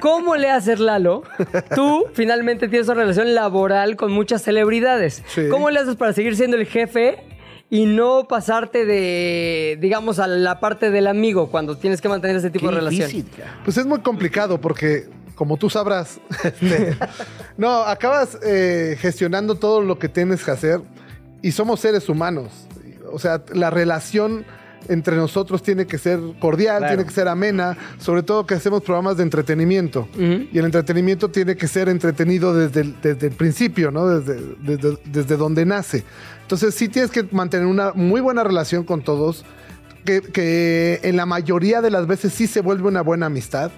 [0.00, 1.22] ¿Cómo le haces Lalo?
[1.74, 5.22] Tú finalmente tienes una relación laboral con muchas celebridades.
[5.26, 5.48] Sí.
[5.50, 7.24] ¿Cómo le haces para seguir siendo el jefe
[7.70, 12.50] y no pasarte de, digamos, a la parte del amigo cuando tienes que mantener ese
[12.50, 13.08] tipo Qué de relación?
[13.10, 13.44] difícil.
[13.64, 16.96] Pues es muy complicado porque, como tú sabrás, este,
[17.56, 20.80] no, acabas eh, gestionando todo lo que tienes que hacer
[21.42, 22.50] y somos seres humanos.
[23.12, 24.44] O sea, la relación
[24.88, 26.94] entre nosotros tiene que ser cordial, Claro.
[26.94, 30.08] tiene que ser amena, sobre todo que hacemos programas de entretenimiento.
[30.16, 34.06] Y el entretenimiento tiene que ser entretenido desde el, desde el principio, ¿no?
[34.06, 36.04] Desde, desde, desde donde nace.
[36.42, 39.44] Entonces sí tienes que mantener una muy buena relación con todos,
[40.04, 43.70] que, que en la mayoría de las veces sí se vuelve una buena amistad.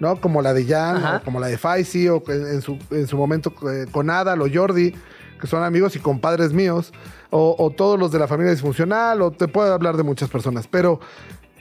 [0.00, 0.16] ¿no?
[0.20, 3.52] Como la de Jan, o como la de Faisy, o en su, en su momento
[3.70, 4.92] eh, con Adal o Jordi,
[5.40, 6.92] que son amigos y compadres míos,
[7.32, 10.68] o, o todos los de la familia disfuncional, o te puedo hablar de muchas personas,
[10.68, 11.00] pero,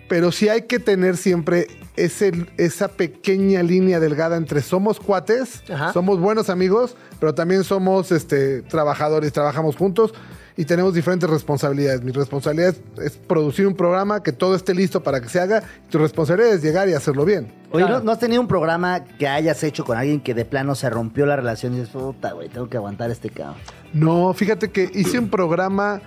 [0.10, 5.94] pero sí hay que tener siempre ese, esa pequeña línea delgada entre somos cuates, Ajá.
[5.94, 10.14] somos buenos amigos, pero también somos este, trabajadores, trabajamos juntos
[10.58, 12.04] y tenemos diferentes responsabilidades.
[12.04, 15.64] Mi responsabilidad es, es producir un programa, que todo esté listo para que se haga,
[15.88, 17.61] y tu responsabilidad es llegar y hacerlo bien.
[17.74, 18.00] Oye, Claro.
[18.00, 20.90] ¿no, no has tenido un programa que hayas hecho con alguien que de plano se
[20.90, 23.56] rompió la relación y dices, puta, güey, tengo que aguantar este cabrón?
[23.94, 26.02] No, fíjate que hice un programa.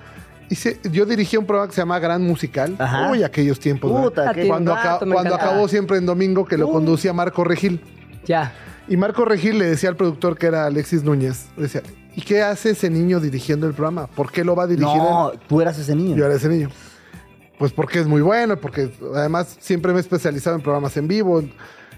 [0.50, 2.76] Hice, yo dirigí un programa que se llama Gran Musical.
[2.78, 3.10] Ajá.
[3.10, 3.90] Uy, aquellos tiempos.
[3.90, 7.80] Puta, qué- cuando rato, cuando acabó siempre en domingo, que lo conducía Marco Regil.
[8.26, 8.52] Ya.
[8.86, 11.80] Y Marco Regil le decía al productor que era Alexis Núñez, decía,
[12.14, 14.06] ¿y qué hace ese niño dirigiendo el programa?
[14.08, 15.38] ¿Por qué lo va a dirigir No, él?
[15.48, 16.14] tú eras ese niño.
[16.14, 16.68] Yo era ese niño.
[17.58, 21.42] Pues porque es muy bueno, porque además siempre me he especializado en programas en vivo.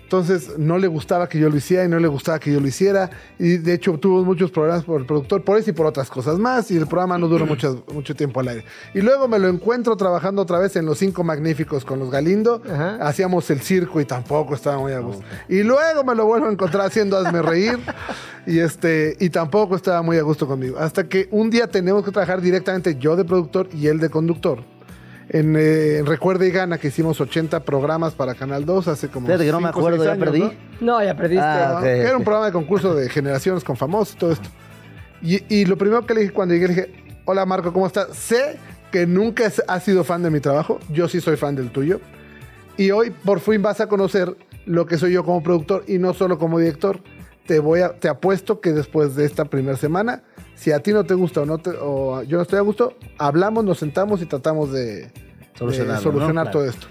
[0.06, 2.68] Entonces no le gustaba que yo lo hiciera y no le gustaba que yo lo
[2.68, 3.10] hiciera.
[3.40, 6.38] Y de hecho tuvo muchos problemas por el productor, por eso y por otras cosas
[6.38, 6.70] más.
[6.70, 8.64] Y el programa no duró mucho, mucho tiempo al aire.
[8.94, 12.62] Y luego me lo encuentro trabajando otra vez en Los Cinco Magníficos con los Galindo.
[12.70, 12.98] Ajá.
[13.00, 15.24] Hacíamos el circo y tampoco estaba muy a gusto.
[15.48, 17.78] Y luego me lo vuelvo a encontrar haciendo Hazme Reír.
[18.46, 20.78] Y, este, y tampoco estaba muy a gusto conmigo.
[20.78, 24.75] Hasta que un día tenemos que trabajar directamente yo de productor y él de conductor.
[25.28, 29.26] En, eh, en Recuerda y Gana, que hicimos 80 programas para Canal 2 hace como.
[29.26, 30.40] Fíjate que no me cinco acuerdo, seis ya años, perdí.
[30.40, 30.52] ¿no?
[30.98, 31.44] No, ya perdiste.
[31.44, 31.76] Ah, ¿no?
[31.78, 34.48] ok, Que Era un programa de concurso de generaciones con famosos y todo esto.
[35.22, 38.16] Y, y lo primero que le dije cuando llegué, le dije: Hola Marco, ¿cómo estás?
[38.16, 38.56] Sé
[38.92, 40.78] que nunca has- has sido fan de mi trabajo.
[40.90, 42.00] Yo sí soy fan del tuyo.
[42.76, 46.12] Y hoy por fin vas a conocer lo que soy yo como productor y no
[46.14, 47.00] solo como director.
[47.46, 50.22] Te voy a, te apuesto que después de esta primera semana,
[50.54, 52.94] si a ti no te gusta o no te, o yo no estoy a gusto,
[53.18, 55.10] hablamos, nos sentamos y tratamos de
[55.56, 56.50] Solucionarlo, de solucionar ¿no?
[56.50, 56.86] todo esto.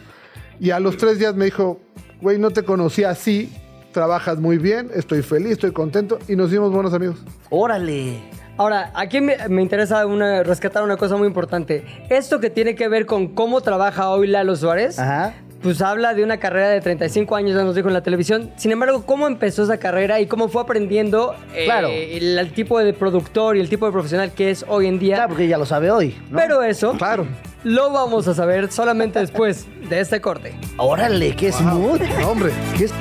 [0.60, 1.80] Y a los tres días me dijo,
[2.22, 3.52] güey, no te conocía así,
[3.92, 7.18] trabajas muy bien, estoy feliz, estoy contento y nos hicimos buenos amigos.
[7.50, 8.20] Órale.
[8.58, 11.84] Ahora, aquí me, me interesa una- rescatar una cosa muy importante.
[12.10, 15.34] Esto que tiene que ver con cómo trabaja hoy Lalo Suárez, Ajá.
[15.62, 18.52] Pues habla de una carrera de 35 años, ya nos dijo en la televisión.
[18.56, 21.88] Sin embargo, ¿cómo empezó esa carrera y cómo fue aprendiendo eh, Claro.
[21.90, 25.16] el, el tipo de productor y el tipo de profesional que es hoy en día?
[25.16, 26.38] Claro, porque ya lo sabe hoy, ¿no?
[26.38, 27.26] Pero eso Claro.
[27.64, 30.54] lo vamos a saber solamente después de este corte.
[30.78, 32.02] Órale, qué smooth.
[32.20, 32.52] No, hombre.
[32.78, 32.92] ¿Qué es?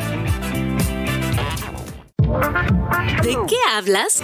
[3.23, 4.23] ¿De qué hablas?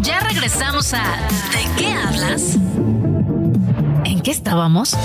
[0.00, 1.02] Ya regresamos a
[1.52, 2.56] ¿De qué hablas?
[4.04, 4.96] ¿En qué estábamos?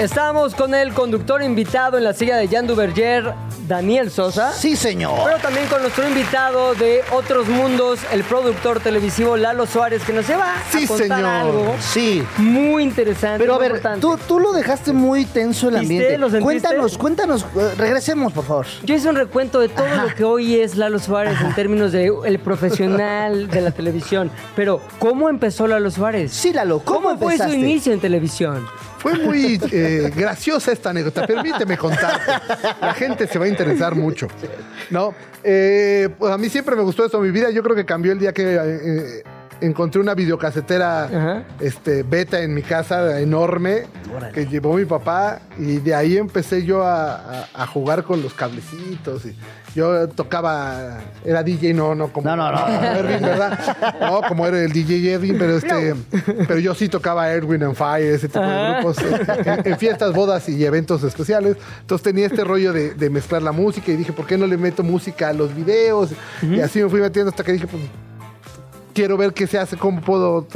[0.00, 3.32] Estamos con el conductor invitado en la silla de Jan Duverger,
[3.68, 4.52] Daniel Sosa.
[4.52, 5.12] Sí, señor.
[5.24, 10.26] Pero también con nuestro invitado de Otros Mundos, el productor televisivo Lalo Suárez, que nos
[10.26, 11.24] lleva Sí, a contar señor.
[11.30, 12.24] algo Sí.
[12.38, 13.38] muy interesante.
[13.38, 16.18] Pero a ver, tú, tú lo dejaste muy tenso el ambiente.
[16.18, 16.28] ¿Lo?
[16.40, 17.46] Cuéntanos, cuéntanos.
[17.56, 18.66] eh, regresemos, por favor.
[18.82, 22.12] Yo hice un recuento de todo lo que hoy es Lalo Suárez en términos de
[22.26, 24.30] el profesional de la televisión.
[24.56, 26.32] Pero, ¿cómo empezó Lalo Suárez?
[26.32, 27.56] Sí, Lalo, ¿cómo, ¿Cómo, fue su empezaste?
[27.56, 28.66] inicio en televisión?
[29.04, 31.26] Fue muy eh, graciosa esta anécdota.
[31.26, 32.18] Permíteme contar.
[32.80, 34.28] La gente se va a interesar mucho.
[34.88, 37.20] No, eh, pues a mí siempre me gustó esto.
[37.20, 39.22] Mi vida yo creo que cambió el día que eh,
[39.64, 41.42] encontré una videocasetera Ajá.
[41.60, 43.86] este, beta en mi casa enorme
[44.32, 48.32] que llevó mi papá y de ahí empecé yo a, a- a jugar con los
[48.34, 49.36] cablecitos y
[49.74, 52.68] yo tocaba, era DJ, no, no como No, no, no.
[52.68, 53.58] Erwin, ¿verdad?
[54.00, 55.94] No, como era el DJ Erwin, pero este,
[56.46, 58.96] pero yo sí tocaba Erwin and Fire, ese tipo de grupos,
[59.44, 61.56] en, en fiestas, bodas y eventos especiales.
[61.80, 64.56] Entonces tenía este rollo de, de mezclar la música y dije, ¿por qué no le
[64.56, 66.10] meto música a los videos?
[66.42, 67.82] Y así me fui metiendo hasta que dije, pues
[68.94, 70.46] quiero ver qué se hace, cómo puedo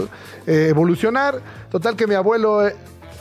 [0.46, 1.40] eh, evolucionar.
[1.70, 2.74] Total que mi abuelo eh,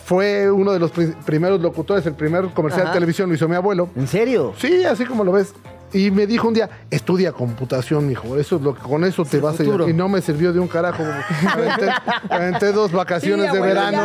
[0.06, 2.91] fue uno de los pri- primeros locutores, el primer comercial Ajá.
[2.91, 3.89] de televisión lo hizo mi abuelo.
[3.95, 4.53] ¿En serio?
[4.58, 5.53] Sí, así como lo ves.
[5.93, 8.38] Y me dijo un día, estudia computación, mijo.
[8.38, 9.71] Eso es lo que con eso te vas a ir.
[9.88, 11.01] Y no me sirvió de un carajo.
[12.30, 14.01] Aventé, dos vacaciones Sí, de verano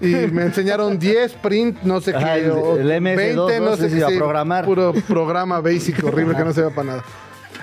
[0.00, 2.44] y me enseñaron 10 print, no sé Ajá, qué.
[2.46, 4.16] el- o el MS2, no no sé qué.
[4.16, 4.64] programar.
[4.64, 7.04] Puro programa basic horrible que no se va para nada.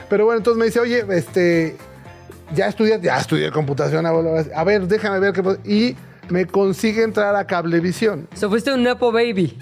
[0.10, 1.78] Pero bueno, entonces me dice, oye, este,
[2.54, 4.36] ya estudié, ya estudié computación, abuelo.
[4.56, 5.60] A ver, déjame ver qué puedo-".
[5.66, 5.96] Y
[6.30, 8.28] me consigue entrar a Cablevisión.
[8.34, 9.58] O sea, fuiste un Nepo Baby.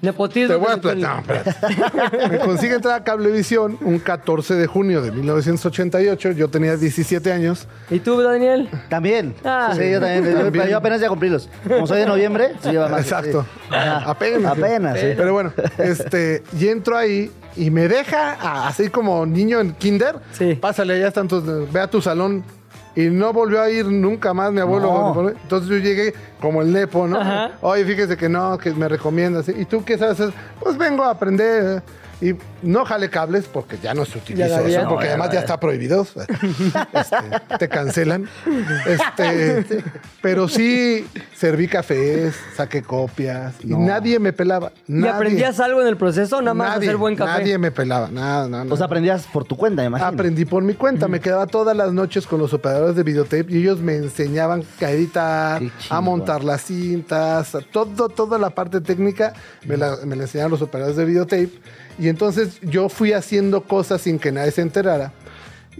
[0.00, 0.48] Nepotismo.
[0.48, 1.54] Te voy a no, espérate.
[2.30, 6.32] Me consigue entrar a Cablevisión un 14 de junio de 1988.
[6.32, 7.66] Yo tenía 17 años.
[7.90, 8.68] ¿Y tú, Daniel?
[8.88, 9.34] También.
[9.44, 9.72] Ah.
[9.76, 10.24] sí, yo también.
[10.24, 10.68] Yo, También.
[10.68, 11.48] yo apenas ya cumplílos.
[11.66, 13.00] Como soy de noviembre, sí lleva más.
[13.00, 13.42] Exacto.
[13.42, 13.74] sí.
[13.74, 14.10] Ajá.
[14.10, 14.52] Apenas.
[14.52, 15.06] Apenas, sí.
[15.16, 20.16] Pero bueno, este, y entro ahí y me deja así como niño en kinder.
[20.32, 20.54] Sí.
[20.54, 22.44] Pásale, allá están tus, ve a tu salón.
[22.96, 25.14] Y no volvió a ir nunca más mi abuelo.
[25.14, 25.28] No.
[25.28, 27.20] Entonces yo llegué como el nepo, ¿no?
[27.20, 27.52] Ajá.
[27.60, 29.48] Oye, fíjese que no, que me recomiendas.
[29.48, 30.32] ¿Y tú qué sabes?
[30.58, 31.82] Pues vengo a aprender.
[32.20, 35.40] Y no jale cables porque ya no se utiliza no eso, porque ya además ya
[35.40, 36.06] está prohibido.
[36.92, 37.16] Este,
[37.58, 38.28] te cancelan.
[38.86, 39.84] Este,
[40.20, 44.72] pero sí serví cafés, saqué copias y nadie me pelaba.
[44.88, 46.40] ¿Y Nadie, aprendías algo en el proceso?
[46.40, 47.38] Nada más nadie, hacer buen café.
[47.38, 48.08] Nadie me pelaba.
[48.10, 50.08] Nada, nada, O sea, aprendías por tu cuenta, imagino.
[50.08, 51.06] Aprendí por mi cuenta.
[51.06, 54.90] Me quedaba todas las noches con los operadores de videotape y ellos me enseñaban a
[54.90, 60.50] editar, a montar las cintas, todo, toda la parte técnica me la, me la enseñaban
[60.50, 61.50] los operadores de videotape.
[61.98, 65.12] Y entonces yo fui haciendo cosas sin que nadie se enterara.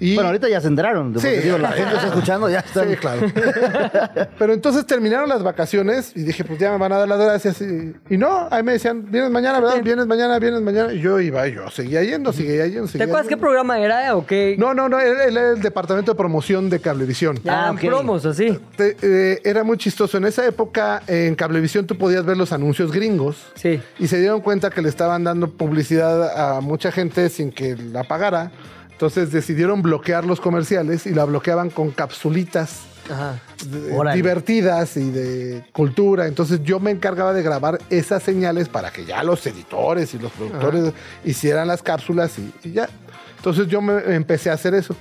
[0.00, 1.18] Y Bueno, ahorita ya se enteraron.
[1.18, 1.28] Sí.
[1.28, 2.88] digo, la gente está escuchando, ya están.
[2.90, 3.20] Sí, claro.
[4.38, 7.60] Pero entonces terminaron las vacaciones y dije, pues ya me van a dar las gracias.
[7.60, 9.82] Y, y no, ahí me decían, vienes mañana, ¿verdad?
[9.82, 10.92] Vienes mañana, vienes mañana.
[10.92, 14.26] Y yo iba, yo seguía yendo, seguía yendo, ¿Te seguía acuerdas qué programa era o
[14.26, 14.56] qué?
[14.58, 17.38] No, no, no, él, él era el departamento de promoción de Cablevisión.
[17.42, 17.80] Ya Ah, eran ok.
[17.82, 18.58] promos así.
[18.76, 20.16] Te- eh, era muy chistoso.
[20.18, 23.36] En esa época, en Cablevisión, tú podías ver los anuncios gringos.
[23.54, 23.80] Sí.
[23.98, 28.04] Y se dieron cuenta que le estaban dando publicidad a mucha gente sin que la
[28.04, 28.50] pagara.
[28.98, 33.38] Entonces decidieron bloquear los comerciales y la bloqueaban con capsulitas Ajá.
[33.64, 34.16] de- Órale.
[34.16, 36.26] divertidas y de cultura.
[36.26, 40.32] Entonces yo me encargaba de grabar esas señales para que ya los editores y los
[40.32, 40.92] productores
[41.24, 42.88] hicieran las cápsulas y, y ya.
[43.36, 44.96] Entonces yo me empecé a hacer eso.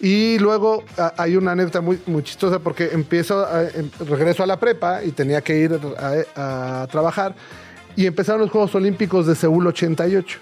[0.00, 4.46] Y luego a- hay una anécdota muy, muy chistosa porque empiezo, a- em- regreso a
[4.46, 5.78] la prepa y tenía que ir
[6.34, 7.34] a, a trabajar
[7.94, 10.38] y empezaron los Juegos Olímpicos de Seúl 88.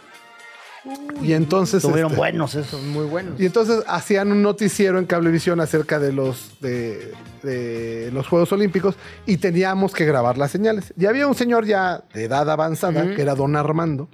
[1.21, 1.85] Y entonces...
[1.85, 2.83] Estuvieron este, buenos esos.
[2.83, 3.41] Muy buenos.
[3.41, 8.97] y entonces hacían un noticiero en Cablevisión acerca de los, de, de los Juegos Olímpicos
[9.27, 10.93] y teníamos que grabar las señales.
[10.99, 14.09] Y había un señor ya de edad avanzada, que era don Armando,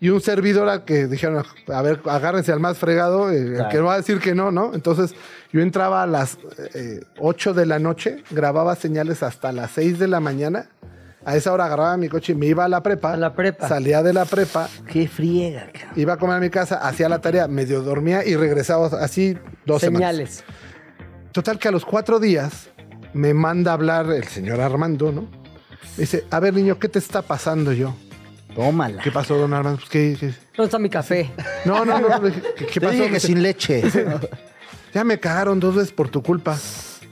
[0.00, 3.78] y un servidor al que dijeron, a ver, agárrense al más fregado, eh, el que
[3.78, 4.72] no va a decir que no, ¿no?
[4.74, 5.14] Entonces
[5.52, 6.38] yo entraba a las
[6.74, 10.70] eh, 8 de la noche, grababa señales hasta las 6 de la mañana.
[11.28, 13.12] A esa hora agarraba mi coche y me iba a la prepa.
[13.12, 13.68] A la prepa.
[13.68, 15.92] Salía de la prepa, Qué friega, cabrón.
[15.96, 19.36] iba a comer a mi casa, hacía la tarea, medio dormía y regresaba así
[19.66, 20.08] dos semanas.
[20.10, 20.44] Señales.
[21.32, 22.70] Total que a los cuatro días
[23.12, 25.22] me manda a hablar el señor Armando, ¿no?
[25.96, 27.94] Me dice, a ver niño, ¿qué te está pasando yo?
[28.54, 29.02] Tómala.
[29.02, 29.78] ¿Qué pasó, don Armando?
[29.80, 30.26] Pues, ¿qué, qué?
[30.56, 31.30] ¿Dónde está mi café?
[31.66, 32.08] No, no, no.
[32.56, 32.92] ¿Qué, qué Te pasó?
[32.92, 33.82] dije que sin leche.
[34.94, 36.56] Ya me cagaron dos veces por tu culpa.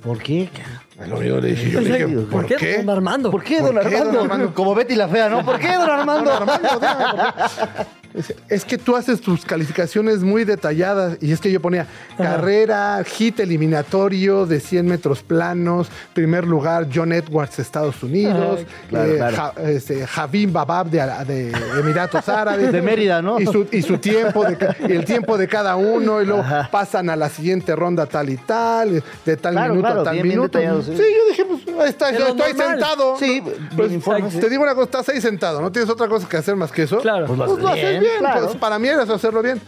[0.02, 0.48] ¿Por qué?
[0.56, 0.85] cabrón?
[0.98, 2.28] Lo mismo le dije, yo le dije, serio?
[2.30, 3.30] ¿por, ¿Por qué, don Armando?
[3.30, 4.20] ¿Por qué, ¿Por don qué, don Armando?
[4.22, 4.54] Armando?
[4.54, 5.44] Como Betty la fea, ¿no?
[5.44, 6.30] ¿Por qué, don Armando?
[6.30, 6.68] Don Armando,
[8.48, 11.18] Es que tú haces tus calificaciones muy detalladas.
[11.20, 17.12] Y es que yo ponía carrera, hit eliminatorio de 100 metros planos, primer lugar John
[17.12, 19.36] Edwards, Estados Unidos, claro, eh, claro.
[19.36, 22.72] Ja- este, Javim Babab de, de Emiratos Árabes.
[22.72, 23.40] De Mérida, ¿no?
[23.40, 24.56] Y su, y su tiempo, de,
[24.88, 26.68] y el tiempo de cada uno, y luego Ajá.
[26.70, 30.22] pasan a la siguiente ronda tal y tal, de tal Claro, minuto a tal bien,
[30.24, 30.58] bien minuto.
[30.58, 30.92] detallado, sí.
[30.96, 31.02] sí.
[31.02, 32.68] yo dije, pues ahí está, Es yo estoy normal.
[32.70, 33.16] sentado.
[33.18, 33.42] Sí,
[33.76, 36.56] Pues, bien te digo una cosa, estás ahí sentado, no tienes otra cosa que hacer
[36.56, 36.98] más que eso.
[36.98, 37.26] Claro.
[37.26, 38.18] Pues, Pues lo, haces bien, bien.
[38.18, 38.46] claro.
[38.46, 39.60] pues, para mí era eso, hacerlo bien.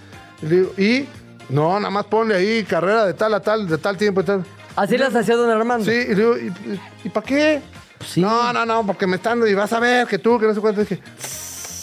[0.76, 1.06] Y,
[1.48, 4.44] no, nada más ponle ahí carrera de tal a tal, de tal tiempo y tal.
[4.76, 5.84] Así las hacía don Armando.
[5.84, 6.36] Sí, y le digo,
[7.04, 7.62] ¿y, para qué?
[8.06, 8.20] Sí.
[8.20, 10.60] No, no, no, porque me están, y vas a ver que tú, que no sé
[10.60, 10.82] cuánto.
[10.82, 11.00] Dije,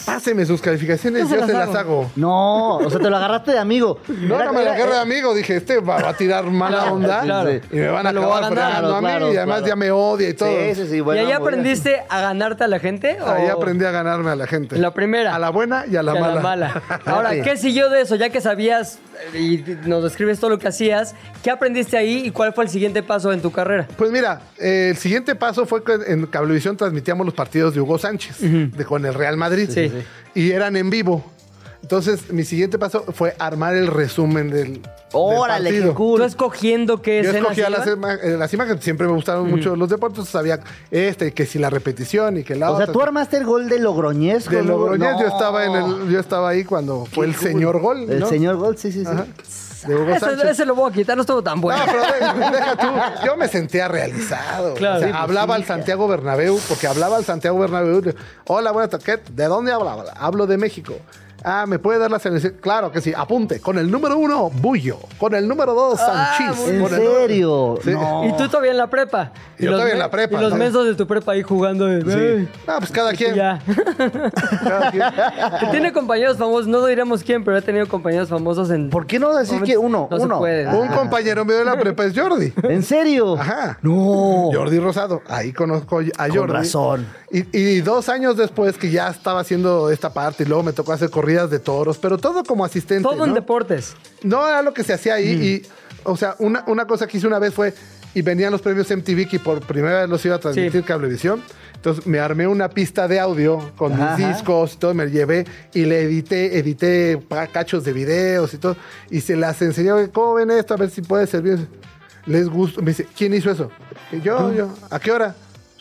[0.06, 2.10] páseme sus calificaciones, Yo se las se las hago.
[2.16, 3.98] No, o sea, te lo agarraste de amigo.
[4.08, 5.34] No, Era- no me la era- agarré de amigo.
[5.34, 7.20] Dije, este va, va a tirar mala Claro, onda.
[7.22, 7.50] claro.
[7.52, 8.72] Y me van a Me lo voy a acabar ganar.
[8.72, 9.06] fregando a mí.
[9.08, 9.66] Claro, y además claro.
[9.66, 10.48] ya me odia y todo.
[10.48, 10.94] Sí, sí, sí.
[10.96, 11.32] ¿Y ahí muy bien.
[11.32, 13.18] aprendiste a ganarte a la gente?
[13.20, 14.76] o- Ahí aprendí a ganarme a la gente.
[14.76, 15.34] En la primera.
[15.34, 16.82] A la buena y a la y a mala.
[17.04, 17.50] Ahora, Fíjate.
[17.50, 18.14] ¿qué siguió de eso?
[18.16, 18.98] Ya que sabías
[19.34, 22.70] eh, y nos describes todo lo que hacías, ¿qué aprendiste ahí y cuál fue el
[22.70, 23.86] siguiente paso en tu carrera?
[23.96, 27.98] Pues mira, eh, el siguiente paso fue que en Cablevisión transmitíamos los partidos de Hugo
[27.98, 29.68] Sánchez de, con el Real Madrid.
[29.72, 29.95] Sí, sí.
[30.34, 31.24] Y eran en vivo.
[31.82, 34.80] Entonces, mi siguiente paso fue armar el resumen del,
[35.12, 36.18] Órale, del qué cool.
[36.20, 39.88] ¿Tú escogiendo qué Yo escogía las, ima- eh, las imágenes, siempre me gustaron mucho los
[39.88, 40.58] deportes, sabía
[40.90, 43.78] este, que si la repetición y que la O sea, tú armaste el gol de
[43.78, 44.48] Logroñez.
[44.48, 44.96] de No.
[44.96, 48.10] yo estaba en el, yo estaba ahí cuando fue el señor gol.
[48.10, 48.28] El ¿no?
[48.28, 49.06] señor gol, sí, sí, sí.
[49.10, 49.26] Ajá.
[49.86, 50.50] De Hugo Ese, Sánchez.
[50.50, 51.84] ese lo voy a quitar, no estuvo tan bueno.
[51.84, 52.86] No, pero de- deja tú.
[53.26, 54.74] Yo me sentía realizado.
[54.74, 54.96] Claro.
[54.96, 58.02] O sea, Sí, pues hablaba sí, al Santiago Bernabéu, porque hablaba al Santiago Bernabéu.
[58.46, 59.20] Hola, buenas tardes.
[59.30, 60.04] ¿De dónde hablaba?
[60.18, 60.94] Hablo de México.
[61.44, 62.54] Ah, ¿me puede dar la selección?
[62.60, 63.60] Claro que sí, apunte.
[63.60, 64.98] Con el número uno, Bullo.
[65.18, 66.60] Con el número dos, Ah, Sanchis.
[66.60, 67.78] muy ¿En Con serio?
[67.84, 67.90] Sí.
[67.90, 68.24] No.
[68.26, 69.32] Y tú todavía en la prepa.
[69.58, 70.56] Y Yo todavía en la prepa, Y los ¿no?
[70.58, 71.86] mensos de tu prepa ahí jugando.
[71.86, 72.48] De, "Ay".
[72.66, 73.34] Ah, pues cada quien.
[73.34, 73.60] Ya.
[74.64, 75.02] cada quien.
[75.60, 78.90] Que tiene compañeros famosos, no diremos quién, pero he tenido compañeros famosos en.
[78.90, 80.08] ¿Por qué no decir que uno?
[80.10, 80.38] No se uno.
[80.38, 80.66] puede.
[80.66, 82.52] Un compañero mío de la prepa es Jordi.
[82.64, 83.38] ¿En serio?
[83.38, 83.78] Ajá.
[83.82, 84.50] No.
[84.52, 85.22] Jordi Rosado.
[85.28, 86.52] Ahí conozco a Con Jordi.
[86.52, 87.06] razón.
[87.30, 90.92] Y, y dos años después que ya estaba haciendo esta parte y luego me tocó
[90.92, 93.02] hacer corridas de toros, pero todo como asistente.
[93.02, 93.94] Todo en deportes.
[94.22, 95.28] No era lo que se hacía ahí.
[95.64, 95.66] Y,
[96.04, 97.74] o sea, una, una cosa que hice una vez fue,
[98.14, 100.86] y venían los premios MTV que por primera vez los iba a transmitir Sí.
[100.86, 101.42] Cablevisión.
[101.74, 104.16] Entonces me armé una pista de audio con Ajá.
[104.16, 107.20] mis discos y todo, me llevé y le edité, edité
[107.52, 108.76] cachos de videos y todo.
[109.10, 110.74] Y se las enseñé, "Oye, ¿cómo ven esto?
[110.74, 111.66] A ver si puede servir.
[112.24, 112.80] Les gusta.
[112.80, 113.70] Me dice, ¿quién hizo eso?
[114.12, 115.34] Y yo, yo, ¿a qué hora?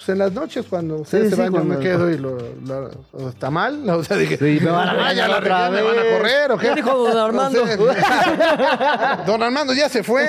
[0.06, 2.92] Pues en las noches, cuando ustedes se sí, van, yo me quedo y lo, lo-
[3.18, 3.90] lo- está mal.
[3.90, 6.18] O sea, dije, Sí, me van a "Ah, ya la otra me van a vez".
[6.18, 6.68] correr o qué.
[6.70, 7.66] ¿Qué dijo don Armando?
[7.66, 7.78] No sé.
[9.26, 10.28] Don Armando ya se fue.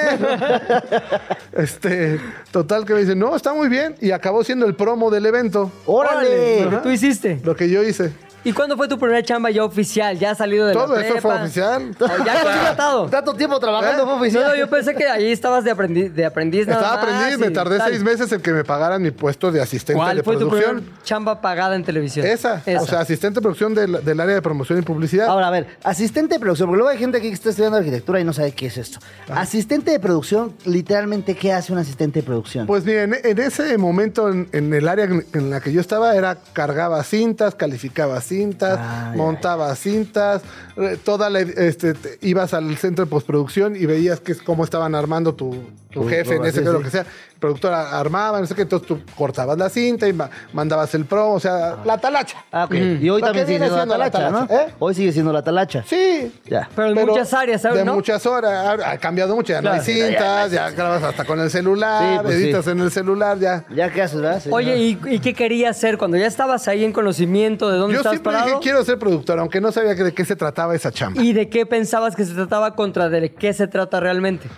[1.52, 3.94] Este, total que me dice, no, está muy bien.
[4.00, 5.70] Y acabó siendo el promo del evento.
[5.86, 6.64] ¡Órale!
[6.64, 7.40] Lo que tú hiciste.
[7.44, 8.12] Lo que yo hice.
[8.46, 10.16] ¿Y cuándo fue tu primera chamba ya oficial?
[10.18, 11.42] ¿Ya salido de Todo la eso fue prepa?
[11.42, 11.90] oficial.
[11.98, 13.06] ¿O ¿Ya contratado?
[13.08, 14.06] Tanto tiempo trabajando ¿Eh?
[14.06, 14.44] fue oficial.
[14.44, 17.46] no, yo pensé que ahí estabas de aprendiz, de aprendiz nada Estaba más aprendiz, me
[17.48, 17.90] y tardé tal.
[17.90, 20.76] seis meses en que me pagaran mi puesto de asistente ¿Cuál de fue tu producción.
[20.76, 22.24] primera chamba pagada en televisión?
[22.24, 25.26] Esa, o sea, asistente de producción del, del área de promoción y publicidad.
[25.26, 28.20] Ahora, a ver, asistente de producción, porque luego hay gente aquí que está estudiando arquitectura
[28.20, 29.00] y no sabe qué es esto.
[29.28, 32.66] Asistente de producción, literalmente, ¿qué hace un asistente de producción?
[32.68, 36.14] Pues miren, en ese momento en, en el área en, en la que yo estaba
[36.14, 38.35] era cargaba cintas, calificaba cintas,
[38.76, 40.42] Ya, montaba cintas,
[40.76, 44.64] eh, toda la, este, te- ibas al centro de postproducción y veías que es cómo
[44.64, 45.56] estaban armando tu,
[46.02, 46.84] tu jefe en ese sí, lo sí.
[46.84, 47.00] que sea.
[47.02, 51.04] El productor armaba, no sé qué, entonces tú cortabas la cinta y ma- mandabas el
[51.04, 52.42] pro, o sea, la talacha.
[52.50, 52.74] ah, ok.
[52.74, 54.44] Y hoy también sigue siendo la talacha, ¿no?
[54.54, 54.72] ¿eh?
[54.78, 55.84] Hoy sigue siendo la talacha.
[55.86, 56.32] Sí.
[56.46, 56.68] Ya.
[56.74, 57.78] Pero en muchas áreas, ¿sabes?
[57.78, 57.94] De no?
[57.94, 58.80] muchas horas.
[58.80, 59.52] Ha, ha cambiado mucho.
[59.52, 59.92] Ya no hay Claro.
[60.06, 62.70] cintas, ya grabas hasta con el celular, Sí, pues editas sí.
[62.70, 63.64] en el celular, ya.
[63.74, 64.42] ¿Ya qué haces, verdad?
[64.50, 64.76] Oye.
[64.78, 68.16] ¿y, y qué querías hacer cuando ya estabas ahí en conocimiento de dónde Yo estabas
[68.16, 68.46] siempre parado?
[68.48, 71.22] dije quiero ser productor, aunque no sabía de qué se trataba esa chamba.
[71.22, 74.48] ¿Y de qué pensabas que se trataba contra de qué se trata realmente?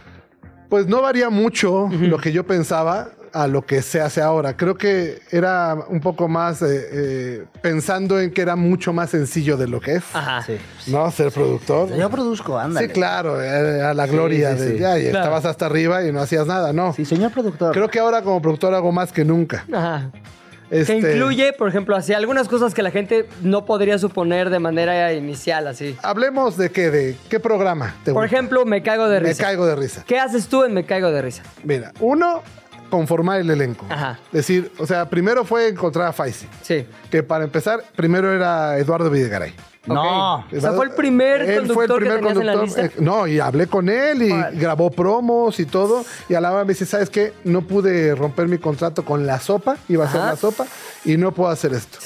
[0.69, 4.57] Pues no varía mucho lo que yo pensaba a lo que se hace ahora.
[4.57, 9.57] Creo que era un poco más eh, eh, pensando en que era mucho más sencillo
[9.57, 10.05] de lo que es.
[10.15, 10.43] Ajá.
[10.43, 10.57] Sí.
[10.91, 11.11] ¿No?
[11.11, 11.95] Ser productor.
[11.95, 12.87] Yo produzco, ándale.
[12.87, 14.79] Sí, claro, era la gloria sí, de sí.
[14.79, 15.19] ya, y Claro.
[15.19, 16.93] estabas hasta arriba y no hacías nada, no.
[16.95, 17.73] Sí, señor productor.
[17.75, 19.65] Creo que ahora como productor hago más que nunca.
[19.73, 20.11] Ajá.
[20.71, 24.59] Este, Que incluye, por ejemplo, así algunas cosas que la gente no podría suponer de
[24.59, 25.97] manera inicial, así.
[26.03, 28.37] Hablemos de qué, de qué programa te Por gusta?
[28.37, 29.45] ejemplo, me caigo de Me risa.
[29.45, 30.05] caigo de risa.
[30.07, 31.43] ¿Qué haces tú en Me caigo de risa?
[31.65, 32.43] Mira, uno,
[32.91, 33.85] conformar el elenco.
[33.89, 34.19] Ajá.
[34.33, 36.47] Decir, o sea, primero fue encontrar a Faisy.
[36.63, 36.87] Sí.
[37.11, 39.55] Que para empezar, primero era Eduardo Videgaray.
[39.87, 40.41] No.
[40.41, 40.45] Ok.
[40.57, 42.85] O sea, fue el primer Él conductor fue el primer que tenías en la conductor.
[42.85, 43.01] lista.
[43.03, 46.05] no, y hablé con él y grabó promos y todo.
[46.29, 47.33] Y a la hora me dice, ¿sabes qué?
[47.45, 49.77] No pude romper mi contrato con la sopa.
[49.89, 50.67] Iba a ser la sopa.
[51.07, 51.99] Y no puedo hacer esto.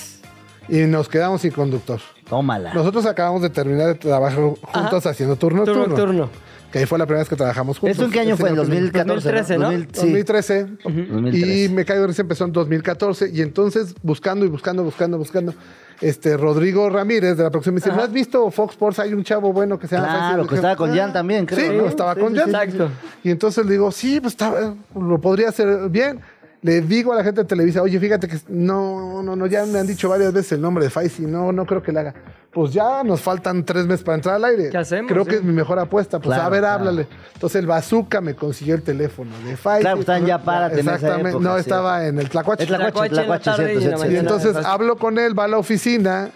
[0.68, 2.00] Y nos quedamos sin conductor.
[2.28, 2.72] Tómala.
[2.72, 5.96] Nosotros acabamos de terminar de trabajar juntos haciendo turno Turno turno.
[5.96, 6.30] nocturno.
[6.72, 7.92] Que ahí fue la primera vez que trabajamos juntos.
[7.96, 8.48] ¿Esto en qué año fue?
[8.48, 9.28] ¿En era el primer- 2014?
[9.28, 9.64] 2013, ¿no?
[9.66, 10.00] 2000, sí.
[10.00, 10.66] 2013.
[10.84, 11.64] 2013.
[11.66, 13.30] Y Me Caigo de Risa empezó en 2014.
[13.32, 15.54] Y entonces, buscando y buscando, buscando, buscando,
[16.00, 18.98] este Rodrigo Ramírez de la producción me dice, ¿no has visto Fox Sports?
[19.00, 20.08] Hay un chavo bueno que se llama...
[20.08, 21.86] Claro, Faisal?" que estaba con Ah, Jan también, creo, Sí, ¿no?
[21.86, 22.48] estaba Sí, con sí, Jan.
[22.48, 22.88] Exacto.
[23.22, 26.20] Y entonces le digo, sí, pues estaba- lo podría hacer bien.
[26.62, 29.80] Le digo a la gente de Televisa, oye, fíjate que no, no, no, ya me
[29.80, 32.14] han dicho varias veces el nombre de Faisy, no, no creo que le haga.
[32.52, 34.68] Pues ya nos faltan tres meses para entrar al aire.
[34.70, 35.30] ¿Qué hacemos, Creo sí?
[35.30, 36.18] que es mi mejor apuesta.
[36.20, 36.74] Pues Claro, a ver, claro.
[36.80, 37.08] háblale.
[37.34, 39.80] Entonces el Bazooka me consiguió el teléfono de Faisy.
[39.82, 41.30] Claro, estaban ya esa Exactamente.
[41.30, 41.60] época, no, sí.
[41.62, 42.62] estaba en el Tlacuache.
[42.62, 44.20] Es Tlacuache, Tlacuache la Tlacuache, cierto, y la cierto, Y mañana.
[44.20, 46.30] entonces hablo con él, va a la oficina,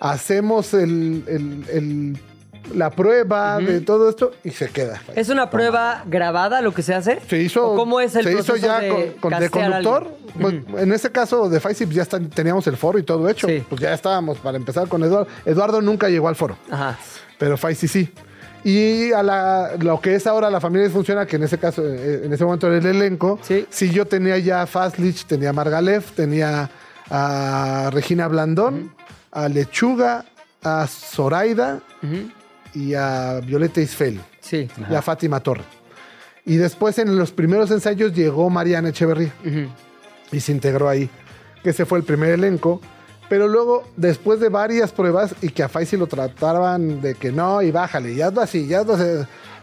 [0.00, 2.18] hacemos el, el- el-
[2.74, 5.00] la prueba de todo esto y se queda.
[5.14, 7.20] ¿Es una prueba grabada lo que se hace?
[7.28, 9.72] Se hizo, ¿O ¿Cómo es el se hizo proceso ya de, con, con- de castear
[9.72, 10.02] a conductor.
[10.34, 10.64] alguien?
[10.70, 13.46] Pues, En ese caso de Faisy pues, ya está- teníamos el foro y todo hecho.
[13.48, 13.62] Sí.
[13.68, 15.26] Pues ya estábamos para empezar con Eduardo.
[15.44, 16.98] Eduardo nunca llegó al foro, Ajá.
[17.38, 18.12] pero Faisy sí.
[18.64, 22.22] Y a la, lo que es ahora la familia funciona, que en ese caso, eh,
[22.24, 23.38] en ese momento era el elenco.
[23.42, 23.90] Sí.
[23.90, 26.70] yo tenía ya a Fazlich, tenía a Margalef, tenía
[27.10, 28.94] a Regina Blandón,
[29.32, 30.24] a Lechuga,
[30.62, 31.80] a Zoraida
[32.74, 34.68] y a Violeta Isfel Sí.
[34.90, 35.64] y a Fátima Torre.
[36.44, 39.68] Y después en los primeros ensayos llegó Mariana Echeverría Ujú.
[40.32, 41.08] y se integró ahí,
[41.62, 42.80] que ese fue el primer elenco.
[43.28, 47.62] Pero luego, después de varias pruebas y que a Faisy lo trataban de que no,
[47.62, 49.04] y bájale, y hazlo así, ya hazlo así,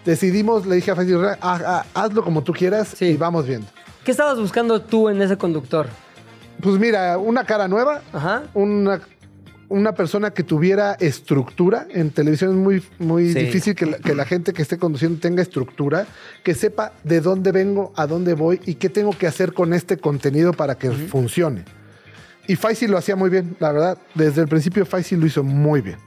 [0.05, 3.05] decidimos, le dije a Faisy, "Ah, ah, hazlo como tú quieras Sí.
[3.05, 3.67] y vamos viendo.
[4.03, 5.87] ¿Qué estabas buscando tú en ese conductor?
[6.61, 8.43] Pues mira, una cara nueva, Ajá.
[8.53, 9.01] una,
[9.69, 11.88] una persona que tuviera estructura.
[11.91, 13.39] En televisión es muy, muy Sí.
[13.39, 16.05] difícil que la, que la gente que esté conduciendo tenga estructura,
[16.43, 19.97] que sepa de dónde vengo, a dónde voy y qué tengo que hacer con este
[19.97, 21.63] contenido para que funcione.
[22.47, 23.98] Y Faisy lo hacía muy bien, la verdad.
[24.15, 25.98] Desde el principio Faisy lo hizo muy bien.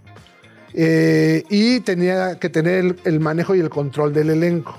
[0.74, 4.76] Eh, y tenía que tener el, el manejo y el control del elenco.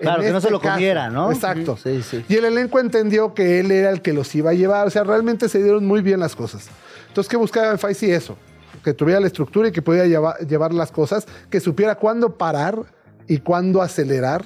[0.00, 1.30] Claro, que no se este lo caso, comiera, ¿no?
[1.30, 1.76] Exacto.
[1.80, 2.24] Sí, sí.
[2.28, 4.86] Y el elenco entendió que él era el que los iba a llevar.
[4.88, 6.66] O sea, realmente se dieron muy bien las cosas.
[7.14, 8.10] Entonces, ¿qué buscaba en Faisy?
[8.10, 8.36] Eso.
[8.82, 12.76] Que tuviera la estructura y que pudiera llevar, llevar las cosas, que supiera cuándo parar
[13.28, 14.44] y cuándo acelerar.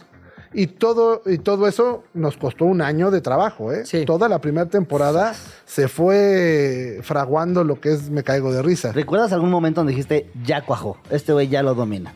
[0.52, 3.84] Y todo, y todo eso nos costó un año de trabajo, ¿eh?
[4.04, 8.92] Toda la primera temporada se fue fraguando lo que es Me Caigo de Risa.
[8.92, 12.14] ¿Recuerdas algún momento donde dijiste, ya cuajó, este güey ya lo domina?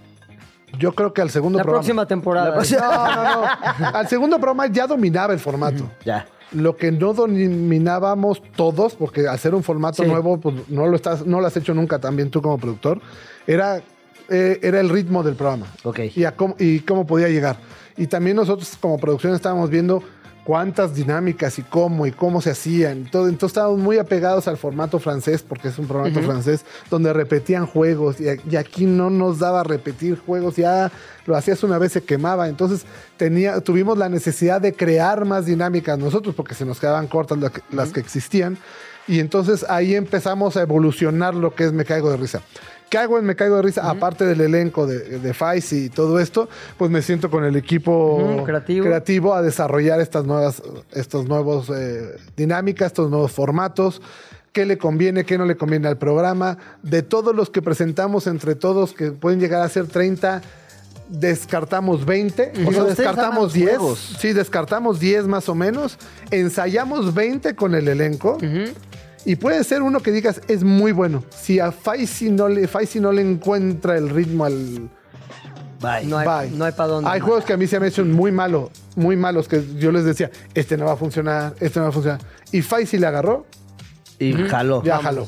[0.78, 1.80] Yo creo que al segundo La programa.
[1.82, 2.48] próxima temporada.
[2.48, 3.96] La próxima- No, no, no.
[3.98, 5.90] Al segundo programa ya dominaba el formato.
[6.05, 6.26] Ya.
[6.55, 10.09] Lo que no dominábamos todos, porque ser un formato Sí.
[10.09, 13.00] nuevo, pues no lo estás, no lo has hecho nunca también tú como productor,
[13.46, 13.82] era,
[14.28, 15.66] eh, era el ritmo del programa.
[15.84, 16.00] Ok.
[16.14, 17.57] Y, a cómo, y cómo podía llegar.
[17.96, 20.03] Y también nosotros como producción estábamos viendo
[20.45, 23.09] cuántas dinámicas y cómo y cómo se hacían.
[23.11, 27.66] Todo, entonces estábamos muy apegados al formato francés, porque es un formato francés, donde repetían
[27.66, 30.90] juegos y, y aquí no nos daba repetir juegos, ya
[31.26, 32.49] lo hacías una vez se quemaba.
[32.49, 32.84] Entonces
[33.16, 37.51] tenía, tuvimos la necesidad de crear más dinámicas nosotros, porque se nos quedaban cortas la
[37.51, 38.59] que- las que existían.
[39.09, 42.40] Y entonces ahí empezamos a evolucionar lo que es Me Caigo de Risa.
[42.93, 43.88] ¿Qué hago en Me Caigo de Risa?
[43.88, 48.45] Aparte del elenco de, de Faisy y todo esto, pues me siento con el equipo
[48.45, 49.32] creativo.
[49.32, 50.62] a desarrollar estas nuevas,
[50.93, 54.03] estos nuevos eh, dinámicas, estos nuevos formatos.
[54.53, 56.59] ¿Qué le conviene, qué no le conviene al programa?
[56.82, 60.43] De todos los que presentamos entre todos, que pueden llegar a ser 30,
[61.09, 63.70] descartamos 20, o sea, descartamos arman 10.
[63.70, 64.16] juegos.
[64.18, 65.97] Sí, descartamos 10 más o menos.
[66.30, 68.36] Ensayamos 20 con el elenco.
[69.24, 71.22] Y puede ser uno que digas, es muy bueno.
[71.30, 74.90] Si a Faisy no le, Faisy no le encuentra el ritmo al,
[75.80, 76.06] Bye.
[76.06, 76.56] No hay, Bye.
[76.56, 77.10] no hay para dónde.
[77.10, 79.90] hay juegos que a mí se me han hecho muy malos, muy malos, que yo
[79.90, 82.20] les decía, este no va a funcionar, este no va a funcionar.
[82.52, 83.46] Y Faisy le agarró,
[84.18, 84.82] Y jaló.
[84.84, 85.26] ya jaló.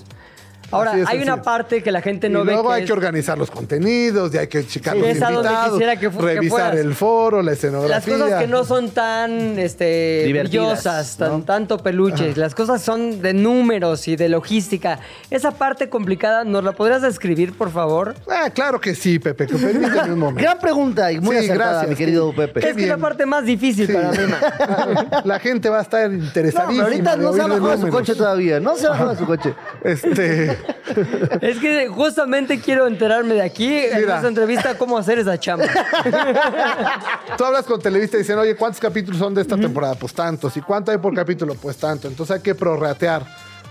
[0.75, 2.93] Ahora, hay una parte que la gente Y no ve luego que hay es- que
[2.93, 6.09] organizar los contenidos, y hay que checar Sí, los es a donde invitados, quisiera que
[6.09, 8.19] revisar el foro, la las escenografía.
[8.19, 11.43] cosas que no son tan este, brillosas, tan, ¿no?
[11.45, 14.99] tanto peluches, las cosas son de números y de logística.
[15.31, 18.15] Esa parte complicada, ¿nos la podrías describir, por favor?
[18.29, 20.43] Ah, claro que sí, Pepe, que permíteme un momento.
[20.43, 21.91] Gran pregunta y muy Sí, acertada, gracias.
[21.91, 22.69] mi querido Pepe.
[22.69, 23.93] Es que es la parte más difícil Sí.
[23.93, 24.17] para mí.
[25.25, 26.85] La gente va a estar No, interesadísima.
[26.85, 28.61] pero ahorita no se ha bajado su coche todavía.
[28.61, 29.55] No se ha bajado su coche.
[29.83, 30.57] Este,
[31.41, 34.17] es que justamente quiero enterarme de aquí, en Mira.
[34.17, 35.67] esta entrevista, cómo hacer esa chamba.
[37.37, 39.95] tú hablas con Televisa y dicen, oye, ¿cuántos capítulos son de esta temporada?
[39.95, 40.57] Pues tantos.
[40.57, 41.55] ¿Y cuánto hay por capítulo?
[41.55, 42.09] Pues tanto.
[42.09, 43.23] Entonces hay que prorratear,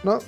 [0.03, 0.19] ¿no?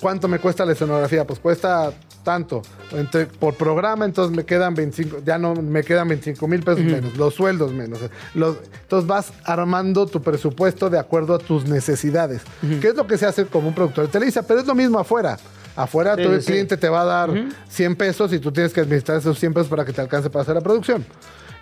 [0.00, 1.26] ¿Cuánto me cuesta la escenografía?
[1.26, 1.90] Pues cuesta
[2.22, 2.60] tanto.
[2.92, 7.16] Entre- por programa, entonces me quedan 25, ya no me quedan 25 mil pesos menos,
[7.16, 7.98] los sueldos menos.
[8.34, 12.42] Los- entonces vas armando tu presupuesto de acuerdo a tus necesidades,
[12.80, 14.98] que es lo que se hace como un productor de Televisa, pero es lo mismo
[14.98, 15.38] afuera.
[15.82, 16.46] Afuera Sí, todo el sí.
[16.52, 17.30] cliente te va a dar
[17.68, 20.42] 100 pesos y tú tienes que administrar esos 100 pesos para que te alcance para
[20.42, 21.04] hacer la producción.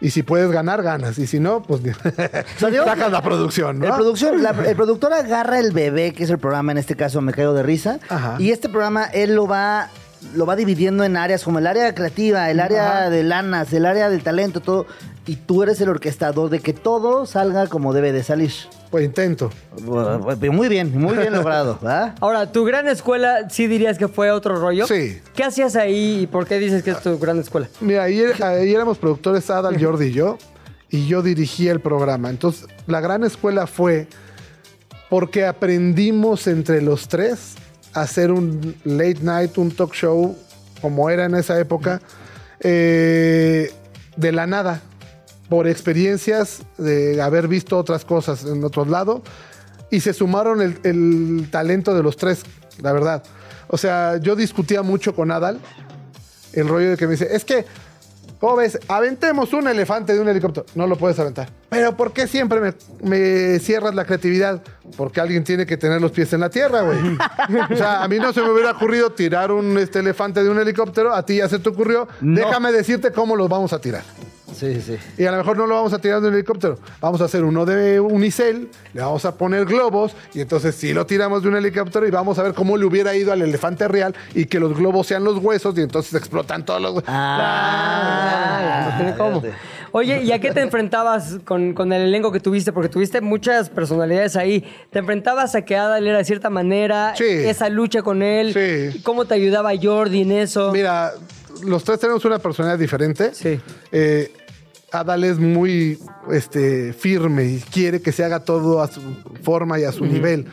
[0.01, 1.19] Y si puedes ganar, ganas.
[1.19, 1.81] Y si no, pues
[2.59, 3.87] sacas la producción, ¿no?
[3.87, 7.21] El, producción, la- el productor agarra el bebé, que es el programa, en este caso
[7.21, 8.37] Me Caigo de Risa, Ajá.
[8.39, 9.89] y este programa él lo va,
[10.35, 13.11] lo va dividiendo en áreas como el área creativa, el área Ajá.
[13.11, 14.87] de lanas, el área del talento, todo,
[15.27, 18.53] y tú eres el orquestador de que todo salga como debe de salir.
[18.91, 19.51] Pues intento.
[19.83, 22.15] Muy bien, muy bien logrado, ¿verdad?
[22.21, 24.87] Ahora, ¿tu gran escuela sí dirías que fue otro rollo?
[24.87, 25.21] Sí.
[25.35, 27.69] ¿Qué hacías ahí y por qué dices que es tu gran escuela?
[27.81, 30.39] Mira, ahí, ahí éramos productores Adal, Jordi y yo,
[30.91, 32.31] y yo dirigía el programa.
[32.31, 34.07] Entonces, la gran escuela fue
[35.11, 37.57] porque aprendimos entre los tres
[38.03, 40.37] hacer un late night, un talk show,
[40.81, 42.01] como era en esa época,
[42.61, 43.73] eh,
[44.17, 44.83] de la nada,
[45.49, 49.23] por experiencias de haber visto otras cosas en otros lados,
[49.91, 52.43] y se sumaron el, el talento de los tres,
[52.83, 53.23] la verdad.
[53.69, 55.59] O sea, yo discutía mucho con Adal,
[56.53, 57.65] el rollo de que me dice, es que,
[58.39, 58.79] ¿cómo ves?
[58.89, 60.67] Aventemos un elefante de un helicóptero.
[60.75, 61.49] No lo puedes aventar.
[61.69, 64.63] Pero ¿por qué siempre me, me cierras la creatividad?
[64.97, 66.99] Porque alguien tiene que tener los pies en la tierra, güey.
[67.73, 70.59] o sea, a mí no se me hubiera ocurrido tirar un este, elefante de un
[70.59, 71.15] helicóptero.
[71.15, 72.09] A ti ya se te ocurrió.
[72.21, 72.41] No.
[72.41, 74.03] Déjame decirte cómo los vamos a tirar.
[74.55, 74.97] Sí, sí.
[75.19, 76.79] Y a lo mejor no lo vamos a tirar de un helicóptero.
[77.01, 81.05] Vamos a hacer uno de unicel, le vamos a poner globos y entonces sí lo
[81.07, 84.15] tiramos de un helicóptero y vamos a ver cómo le hubiera ido al elefante real
[84.35, 87.09] y que los globos sean los huesos y entonces explotan todos los huesos.
[87.09, 89.43] Ah, no tiene cómo.
[89.93, 92.73] Oye, ¿y a qué te enfrentabas con, con el elenco que tuviste?
[92.73, 94.63] Porque tuviste muchas personalidades ahí.
[94.91, 97.15] ¿Te enfrentabas a que Adal era de cierta manera?
[97.17, 97.25] Sí.
[97.25, 98.53] Esa lucha con él.
[98.53, 99.01] Sí.
[99.03, 100.71] ¿Cómo te ayudaba Jordi en eso?
[100.73, 101.13] Mira,
[101.65, 103.35] los tres tenemos una personalidad diferente.
[103.35, 103.61] Sí.
[103.93, 104.33] Eh,
[104.93, 105.99] Adal es muy
[106.31, 109.01] este, firme y quiere que se haga todo a su
[109.43, 110.47] forma y a su nivel.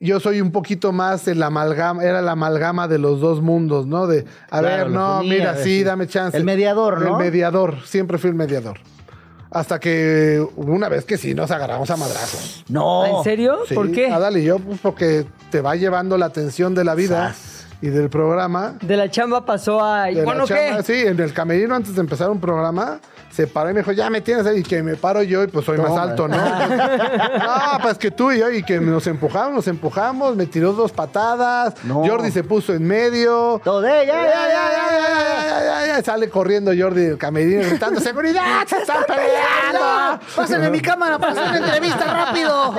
[0.00, 4.06] Yo soy un poquito más el amalgama, era la amalgama de los dos mundos, ¿no?
[4.06, 5.84] De, a Claro, ver, no, mira, ver, sí, sí.
[5.84, 6.36] dame chance.
[6.36, 7.18] El mediador, ¿no?
[7.18, 8.78] El mediador, siempre fui el mediador.
[9.50, 12.64] Hasta que una vez que sí nos agarramos a madrazos.
[12.68, 13.06] No.
[13.06, 13.58] ¿En serio?
[13.66, 14.08] Sí, ¿Por qué?
[14.10, 17.57] Adal y yo, pues porque te va llevando la atención de la vida Sas.
[17.80, 18.74] Y del programa.
[18.80, 20.10] De la chamba pasó a...
[20.10, 20.82] ¿Y bueno chamba, qué?
[20.82, 23.00] Sí, en el camerino antes de empezar un programa,
[23.38, 25.46] se paró y me dijo, ya me tienes ahí, y que me paro yo y
[25.46, 26.36] pues soy más alto, ¿no?
[26.40, 30.90] ah, pues que tú y yo, y que nos empujamos, nos empujamos, me tiró dos
[30.90, 31.74] patadas.
[31.88, 33.60] Jordi se puso en medio.
[33.62, 38.66] Todo de, ya, ya, ya, ya, Sale corriendo Jordi del camerino gritando, ¡seguridad!
[38.66, 40.20] ¡Se están peleando!
[40.34, 42.74] ¡Pásenme mi cámara para hacer una entrevista rápido!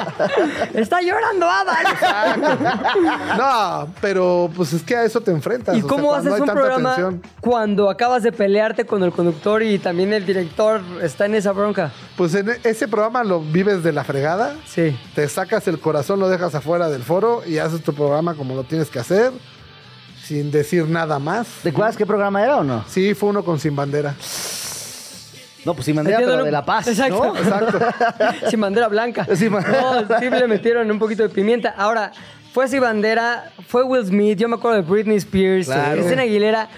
[0.73, 1.75] ¡Está llorando Adam!
[1.77, 3.09] ¿eh?
[3.37, 5.77] no, pero pues es que a eso te enfrentas.
[5.77, 10.25] ¿Y cómo haces un programa cuando acabas de pelearte con el conductor y también el
[10.25, 10.48] director?
[11.01, 11.91] Está en esa bronca?
[12.17, 14.55] Pues en ese programa lo vives de la fregada.
[14.65, 14.97] Sí.
[15.15, 18.63] te sacas el corazón, lo dejas afuera del foro y haces tu programa como lo
[18.63, 19.31] tienes que hacer,
[20.23, 21.47] sin decir nada más.
[21.63, 22.83] ¿Te acuerdas qué programa era o no?
[22.87, 24.15] Sí, fue uno con Sin Bandera.
[25.65, 27.21] No, pues sin bandera, pero de la paz, Exacto.
[27.33, 27.37] ¿no?
[27.37, 27.79] Exacto.
[28.49, 29.27] Sin bandera blanca.
[29.35, 30.05] Sin bandera.
[30.07, 31.73] No, sí le metieron un poquito de pimienta.
[31.77, 32.13] Ahora,
[32.53, 35.97] fue sin bandera, fue Will Smith, yo me acuerdo de Britney Spears, Claro.
[35.99, 36.69] Cristina Aguilera.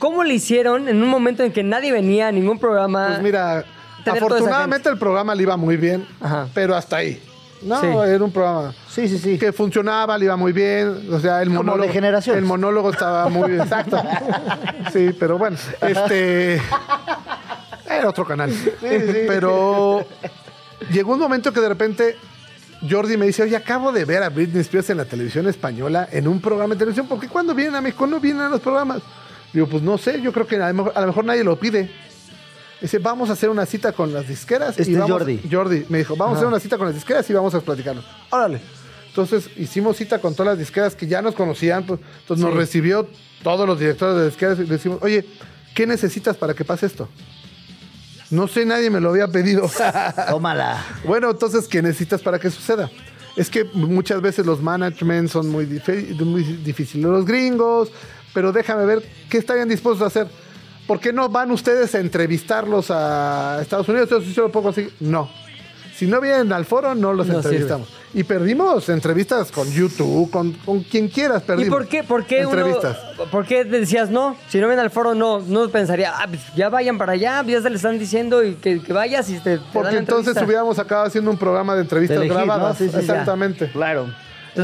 [0.00, 3.06] ¿Cómo le hicieron en un momento en que nadie venía a ningún programa?
[3.08, 3.64] Pues mira,
[4.04, 6.48] afortunadamente el programa le iba muy bien, Ajá.
[6.52, 7.22] pero hasta ahí.
[7.62, 7.86] No, Sí.
[8.08, 9.38] era un programa Sí, sí, sí.
[9.38, 11.06] que funcionaba, le iba muy bien.
[11.12, 11.86] O sea, el Como monólogo.
[11.86, 12.42] de generaciones.
[12.42, 14.02] El monólogo estaba muy exacto.
[14.92, 16.54] Sí, pero bueno, este.
[17.86, 18.50] Era otro canal.
[18.80, 20.06] Pero
[20.90, 22.16] llegó un momento que de repente
[22.88, 26.26] Jordi me dice, oye, acabo de ver a Britney Spears en la televisión española, en
[26.26, 27.06] un programa de televisión.
[27.06, 29.02] ¿Por qué cuando vienen a México no vienen a los programas?
[29.52, 31.58] Digo, pues no sé, yo creo que a lo mejor, a lo mejor nadie lo
[31.58, 31.90] pide.
[32.80, 34.78] Dice, vamos a hacer una cita con las disqueras.
[34.78, 35.40] Este es vamos- Jordi.
[35.50, 38.04] Jordi me dijo, vamos a hacer una cita con las disqueras y vamos a platicarnos.
[38.30, 38.60] Órale.
[39.08, 41.84] Entonces hicimos cita con todas las disqueras que ya nos conocían.
[41.84, 43.08] pues, entonces nos recibió
[43.42, 45.26] todos los directores de disqueras y le decimos, oye,
[45.74, 47.08] ¿qué necesitas para que pase esto?
[48.30, 49.68] No sé, nadie me lo había pedido.
[50.30, 50.82] Tómala.
[51.04, 52.88] bueno, entonces, ¿qué necesitas para que suceda?
[53.36, 55.66] Es que muchas veces los management son muy,
[56.20, 57.90] muy difíciles los gringos,
[58.32, 60.26] pero déjame ver qué estarían dispuestos a hacer.
[60.86, 64.08] ¿Por qué no van ustedes a entrevistarlos a Estados Unidos?
[64.10, 64.92] Entonces, ¿sí lo puedo conseguir?
[65.00, 65.30] No.
[65.94, 67.88] Si no vienen al foro, no los No entrevistamos.
[68.14, 71.68] Y perdimos entrevistas con YouTube, con, con quien quieras, perdimos.
[71.68, 72.96] ¿Y por qué, por qué uno- Entrevistas.
[73.30, 74.34] ¿Por qué decías no?
[74.48, 75.40] Si no ven al foro, no.
[75.40, 78.82] No pensaría, ah, pues ya vayan para allá, ya se le están diciendo y que,
[78.82, 82.24] que vayas y te, te Porque entonces hubiéramos acabado haciendo un programa de entrevistas De
[82.24, 82.46] elegir, ¿no?
[82.46, 82.78] grabadas.
[82.78, 82.98] Sí, sí, sí.
[83.00, 83.70] Exactamente.
[83.70, 84.06] Claro.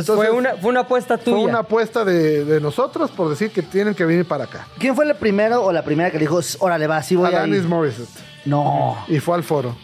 [0.00, 1.36] Entonces, fue, una, fue una apuesta tuya.
[1.36, 4.66] Fue una apuesta de, de nosotros por decir que tienen que venir para acá.
[4.78, 7.42] ¿Quién fue el primero o la primera que le dijo, órale, va, sí voy a
[7.42, 7.68] Alanis ir?
[7.68, 8.08] Morissette.
[8.44, 8.96] No.
[9.08, 9.76] Y fue al foro.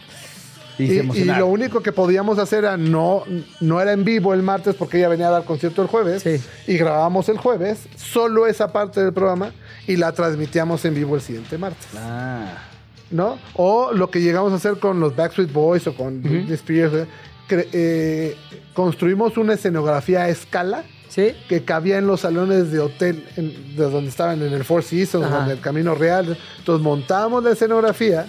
[0.78, 3.24] Y, Y, y lo único que podíamos hacer era no,
[3.60, 6.22] no era en vivo el martes porque ella venía a dar concierto el jueves.
[6.22, 6.40] Sí.
[6.66, 9.52] Y grabábamos el jueves, solo esa parte del programa,
[9.86, 11.88] y la transmitíamos en vivo el siguiente martes.
[11.96, 12.68] Ah.
[13.12, 13.38] ¿no?
[13.54, 17.06] O lo que llegamos a hacer con los Backstreet Boys o con Britney Spears,
[17.50, 18.36] eh,
[18.74, 21.34] construimos una escenografía a escala ¿Sí?
[21.48, 25.26] que cabía en los salones de hotel en- de donde estaban en el Four Seasons,
[25.44, 26.38] en el Camino Real.
[26.58, 28.26] Entonces montamos la escenografía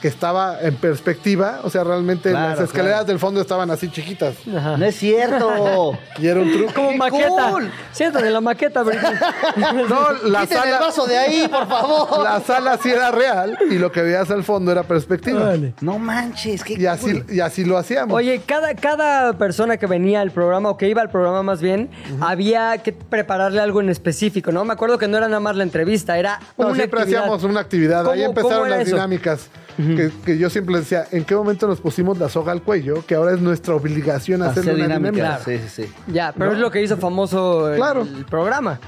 [0.00, 3.04] que estaba en perspectiva, o sea, realmente Claro, las escaleras claro.
[3.06, 4.36] del fondo estaban así chiquitas.
[4.56, 4.76] Ajá.
[4.76, 5.98] No es cierto.
[6.18, 6.72] Y era un truco.
[6.74, 7.50] Como ¡Qué maqueta.
[7.50, 7.70] cool!
[7.92, 8.82] Siéntate en la maqueta.
[9.88, 12.22] No, la Quiten el sala, vaso de ahí, por favor.
[12.24, 15.52] la sala sí era real y lo que veías al fondo era perspectiva.
[15.80, 18.14] No manches, qué Y así, y así lo hacíamos.
[18.16, 21.90] Oye, cada, cada persona que venía al programa o que iba al programa más bien,
[22.20, 24.64] había que prepararle algo en específico, ¿no?
[24.64, 27.22] Me acuerdo que no era nada más la entrevista, era No, una siempre actividad.
[27.22, 28.10] hacíamos una actividad.
[28.10, 28.94] Ahí ¿Cómo- cómo empezaron las eso?
[28.96, 29.48] dinámicas.
[29.78, 33.06] Que, que yo siempre decía, ¿en qué momento nos pusimos la soga al cuello?
[33.06, 35.12] Que ahora es nuestra obligación hacer Hacer una dinámica.
[35.12, 35.44] dinámica.
[35.44, 35.92] Sí, sí, sí.
[36.12, 38.02] Ya, pero es lo que hizo famoso el, Claro.
[38.02, 38.80] el programa.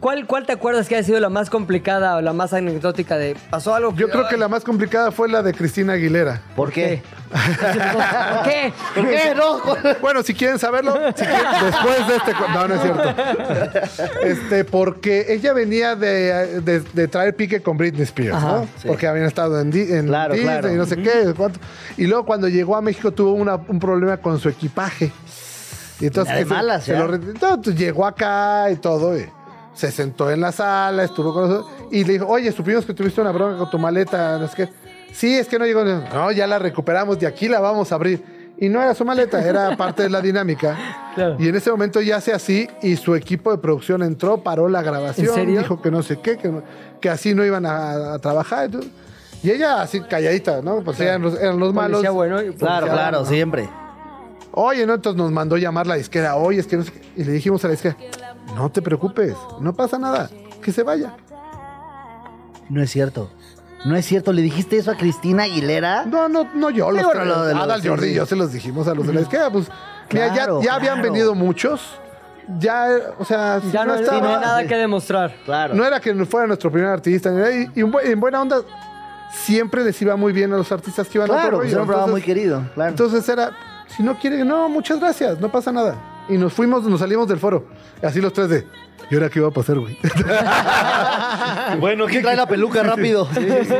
[0.00, 3.36] ¿Cuál, ¿Cuál te acuerdas que haya sido la más complicada o la más anecdótica de
[3.50, 3.94] pasó algo?
[3.96, 6.42] Yo creo que la más complicada fue la de Cristina Aguilera.
[6.54, 7.02] ¿Por qué?
[7.30, 8.72] ¿Por qué?
[8.94, 9.34] ¿Por qué?
[9.34, 9.60] No.
[10.00, 12.32] Bueno, si quieren saberlo, si quieren, después de este...
[12.52, 13.14] No, no es cierto.
[14.22, 18.68] Este, porque ella venía de, de- de traer pique con Britney Spears, Ajá, ¿no?
[18.80, 18.88] sí.
[18.88, 20.72] Porque habían estado en, en Claro, Disney claro.
[20.72, 21.32] y no sé qué.
[21.36, 21.58] cuánto.
[21.96, 25.10] Y luego cuando llegó a México tuvo una- un problema con su equipaje.
[26.00, 26.98] Y entonces De malas, se ¿ya?
[26.98, 29.16] lo re- entonces, llegó acá y todo.
[29.18, 29.26] y
[29.76, 33.20] se sentó en la sala, estuvo con nosotros y le dijo, oye, supimos que tuviste
[33.20, 34.68] una bronca con tu maleta, no sé qué.
[35.12, 35.84] Sí, es que no llegó.
[35.84, 38.22] No, ya la recuperamos y aquí la vamos a abrir.
[38.58, 40.76] Y no era su maleta, era parte de la dinámica.
[41.16, 41.36] Claro.
[41.38, 44.82] Y en ese momento ya hace así y su equipo de producción entró, paró la
[44.82, 45.60] grabación, ¿En serio?
[45.60, 46.52] dijo que no sé qué, que,
[47.00, 48.68] que así no iban a, a trabajar.
[49.42, 50.82] Y, ella así calladita, ¿no?
[50.82, 52.06] Pues eran los, eran los malos.
[52.12, 53.66] Bueno y Claro, claro, siempre.
[54.52, 54.92] Oye, ¿no?
[54.92, 56.36] Entonces nos mandó llamar la disquera.
[56.36, 57.00] Oye, es que no sé qué.
[57.16, 57.96] Y le dijimos a la disquera,
[58.56, 60.28] no te preocupes, no pasa nada,
[60.62, 61.12] que se vaya.
[62.68, 63.30] No es cierto.
[63.84, 64.32] No es cierto.
[64.32, 66.04] ¿Le dijiste eso a Cristina Aguilera?
[66.06, 66.90] No, no, no yo.
[66.90, 68.14] Los bueno, lo de los- Adal sí, Jordi sí.
[68.14, 69.50] yo se los dijimos a los de la disquera.
[69.50, 69.68] Pues,
[70.10, 71.12] mira, Claro, ya, ya habían claro.
[71.12, 71.80] venido muchos.
[72.58, 72.88] Ya,
[73.18, 75.34] o sea, si Ya no, no, sí, estaba- no hay nada que demostrar.
[75.44, 75.74] Claro.
[75.74, 77.30] no era que fuera nuestro primer artista.
[77.30, 78.56] ni nada, Y, y en bu- en buena onda,
[79.32, 81.74] siempre les iba muy bien a los artistas que iban a Claro, otro pues rollo.
[81.76, 82.62] era un programa muy Entonces- querido.
[82.74, 82.90] Claro.
[82.90, 83.50] Entonces era,
[83.96, 85.94] si no quiere, no, muchas gracias, no pasa nada.
[86.28, 87.66] Y nos fuimos, nos salimos del foro.
[88.02, 88.66] Así los tres de,
[89.10, 89.96] ¿y ahora qué va a pasar, güey?
[91.80, 93.28] bueno, ¿quién trae la peluca rápido?
[93.32, 93.74] Sí, sí, sí.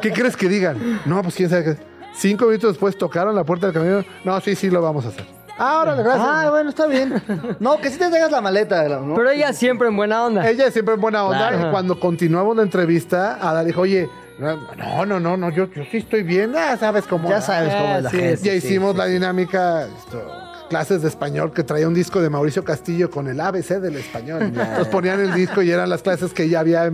[0.00, 1.00] ¿Qué crees que digan?
[1.04, 1.76] No, pues quién sabe qué.
[2.14, 4.04] Cinco minutos después tocaron la puerta del camino.
[4.24, 5.24] No, sí, sí, lo vamos a hacer.
[5.58, 6.26] Ah, órale, gracias.
[6.28, 7.22] Ah, bueno, está bien.
[7.60, 8.88] No, que sí te traigas la maleta.
[8.88, 9.14] ¿no?
[9.14, 10.48] Pero ella siempre en buena onda.
[10.48, 11.48] Ella siempre en buena onda.
[11.50, 11.68] Claro.
[11.68, 15.98] Y cuando continuamos la entrevista, Ada dijo, oye, no, no, no, no, yo, yo sí
[15.98, 16.52] estoy bien.
[16.52, 17.28] Ya sabes cómo.
[17.28, 17.42] Ya era".
[17.42, 18.32] sabes cómo es la Así gente.
[18.32, 18.42] es.
[18.42, 19.12] Ya sí, hicimos sí, la sí.
[19.12, 20.22] dinámica, esto,
[20.72, 24.42] clases de español, que traía un disco de Mauricio Castillo con el ABC del español.
[24.54, 26.90] Entonces ponían el disco y eran las clases que ya había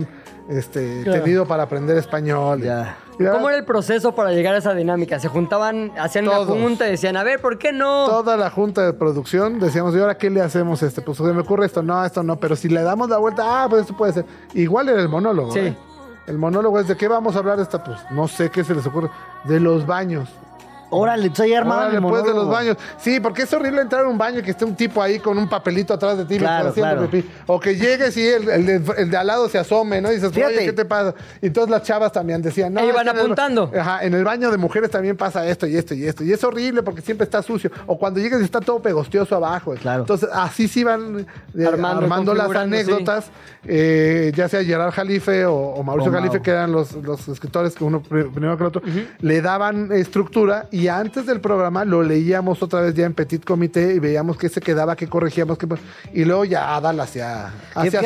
[0.49, 1.23] este, Claro.
[1.23, 2.61] tenido para aprender español.
[2.61, 2.97] Ya.
[3.17, 5.17] Y la ¿Cómo era el proceso para llegar a esa dinámica?
[5.17, 6.59] ¿Se juntaban, hacían una Todos.
[6.61, 8.05] junta y decían, a ver, ¿por qué no?
[8.07, 10.83] Toda la junta de producción decíamos, ¿y ahora qué le hacemos?
[10.83, 13.63] Este, pues se me ocurre esto, no, esto no, pero si le damos la vuelta,
[13.63, 14.25] ah, pues esto puede ser.
[14.55, 15.53] Igual era el monólogo.
[15.53, 15.59] Sí.
[15.59, 15.77] ¿eh?
[16.27, 18.85] El monólogo es de qué vamos a hablar esta, pues no sé qué se les
[18.85, 19.09] ocurre.
[19.45, 20.27] De los baños.
[20.91, 22.77] Órale, entonces ahí armaban Órale, el pues de los baños.
[22.97, 25.37] Sí, porque es horrible entrar a un baño y que esté un tipo ahí con
[25.37, 27.11] un papelito atrás de ti Claro, mientras haciendo claro.
[27.11, 27.29] pipí.
[27.47, 30.11] O que llegues y el, el de, el de al lado se asome, ¿no?
[30.11, 30.55] Y dices, Fíjate.
[30.57, 31.13] oye, ¿qué te pasa?
[31.41, 32.79] Y entonces las chavas también decían, no.
[32.81, 33.71] En el- apuntando.
[33.77, 36.23] ajá, en el baño de mujeres también pasa esto y esto y esto.
[36.23, 37.69] Y es horrible porque siempre está sucio.
[37.85, 39.73] O cuando llegues está todo pegostioso abajo.
[39.75, 40.01] Claro.
[40.01, 41.25] Entonces, así se iban
[41.55, 43.29] eh, Armando, armando, las anécdotas.
[43.65, 46.21] eh, ya sea Gerard Jalife o, o Mauricio O Mau.
[46.21, 48.81] Jalife, que eran los, los escritores que uno pri- primero que el otro,
[49.19, 53.93] le daban estructura y antes del programa lo leíamos otra vez ya en Petit Comité
[53.95, 55.67] y veíamos qué se quedaba, qué corregíamos, qué...
[56.13, 57.51] y luego ya Adal hacía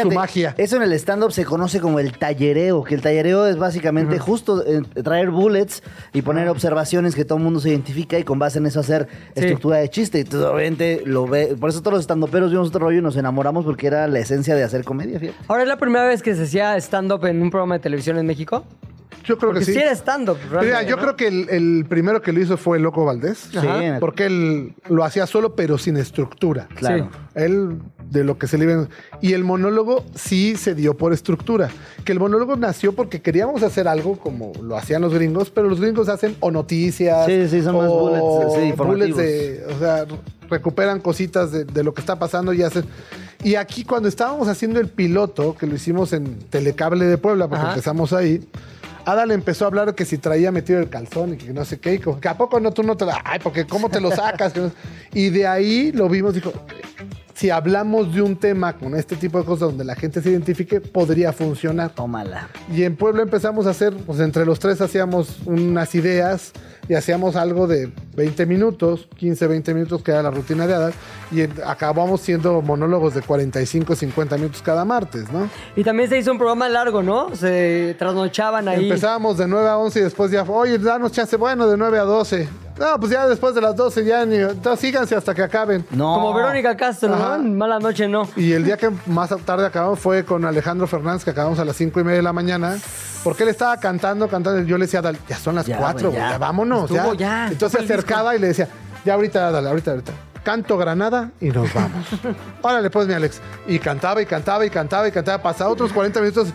[0.02, 0.56] su magia.
[0.58, 4.64] Eso en el stand-up se conoce como el tallereo, que el tallereo es básicamente justo
[4.66, 8.60] eh, traer bullets y poner observaciones que todo el mundo se identifica y con base
[8.60, 9.42] en eso hacer Sí.
[9.42, 10.20] estructura de chiste.
[10.20, 11.56] Entonces, obviamente, lo ve.
[11.60, 14.56] Por eso todos los estandoperos vimos otro rollo y nos enamoramos porque era la esencia
[14.56, 15.38] de hacer comedia, fíjate.
[15.48, 18.26] Ahora es la primera vez que se hacía stand-up en un programa de televisión en
[18.26, 18.64] México.
[19.24, 19.74] Yo creo Porque que sí.
[19.74, 20.38] sí era stand-up.
[20.50, 21.02] Mira, realmente, yo ¿no?
[21.02, 23.56] creo que el, el primero que lo hizo fue el Loco Valdés.
[23.56, 23.80] Ajá.
[23.80, 23.86] Sí.
[24.00, 26.68] Porque él lo hacía solo, pero sin estructura.
[26.76, 27.10] Claro.
[27.36, 28.88] Él, de lo que se le iba-
[29.22, 31.70] Y el monólogo sí se dio por estructura.
[32.04, 35.80] Que el monólogo nació porque queríamos hacer algo como lo hacían los gringos, pero los
[35.80, 37.26] gringos hacen o noticias.
[37.26, 39.16] Sí, sí, son más o bullets, sí, informativos.
[39.16, 40.06] bullets de- o sea,
[40.50, 42.84] recuperan cositas de, de lo que está pasando y hacen.
[43.44, 47.62] Y aquí, cuando estábamos haciendo el piloto, que lo hicimos en Telecable de Puebla, porque
[47.64, 47.72] Ajá.
[47.72, 48.42] empezamos ahí.
[49.06, 51.96] Adal empezó a hablar que si traía metido el calzón y que no sé qué,
[51.96, 54.12] y como que a poco no tú no te la, ay, porque cómo te lo
[54.12, 54.54] sacas,
[55.14, 56.54] y de ahí lo vimos, dijo,
[57.34, 60.80] si hablamos de un tema con este tipo de cosas donde la gente se identifique,
[60.80, 61.90] podría funcionar.
[61.90, 62.48] Tómala.
[62.72, 66.54] Y en Puebla empezamos a hacer, pues entre los tres hacíamos unas ideas
[66.88, 70.94] y hacíamos algo de 20 minutos, 15, 20 minutos, que era la rutina de Adal,
[71.32, 75.50] y acabamos siendo monólogos de 45, 50 minutos cada martes, ¿no?
[75.76, 77.36] Y también se hizo un programa largo, ¿no?
[77.36, 78.84] Se trasnochaban ahí.
[78.84, 82.04] Empezábamos de 9 a 11 y después ya, oye, danos chance, bueno, de 9 a
[82.04, 82.50] 12.
[82.78, 85.86] No, pues ya después de las 12 ya ni, entonces síganse hasta que acaben.
[85.92, 86.16] No.
[86.16, 87.38] Como Verónica Castro, ¿no?
[87.40, 88.28] Mala noche, no.
[88.36, 91.76] Y el día que más tarde acabamos fue con Alejandro Fernández, que acabamos a las
[91.76, 92.78] 5 y media de la mañana.
[93.24, 94.62] Porque él estaba cantando, cantando.
[94.62, 96.32] y Yo le decía, Adal, ya son las Ya, 4, güey, ya.
[96.32, 96.90] ya, vámonos.
[96.92, 97.46] Estuvo, ya.
[97.46, 97.48] ya.
[97.52, 98.68] Entonces se acercaba y le decía,
[99.06, 100.12] ya ahorita, Adal, ahorita, ahorita.
[100.44, 102.06] Canto Granada y nos vamos.
[102.62, 103.40] Órale, pues, mi Alex.
[103.66, 105.42] Y cantaba y cantaba y cantaba y cantaba.
[105.42, 106.50] Pasaba otros 40 minutos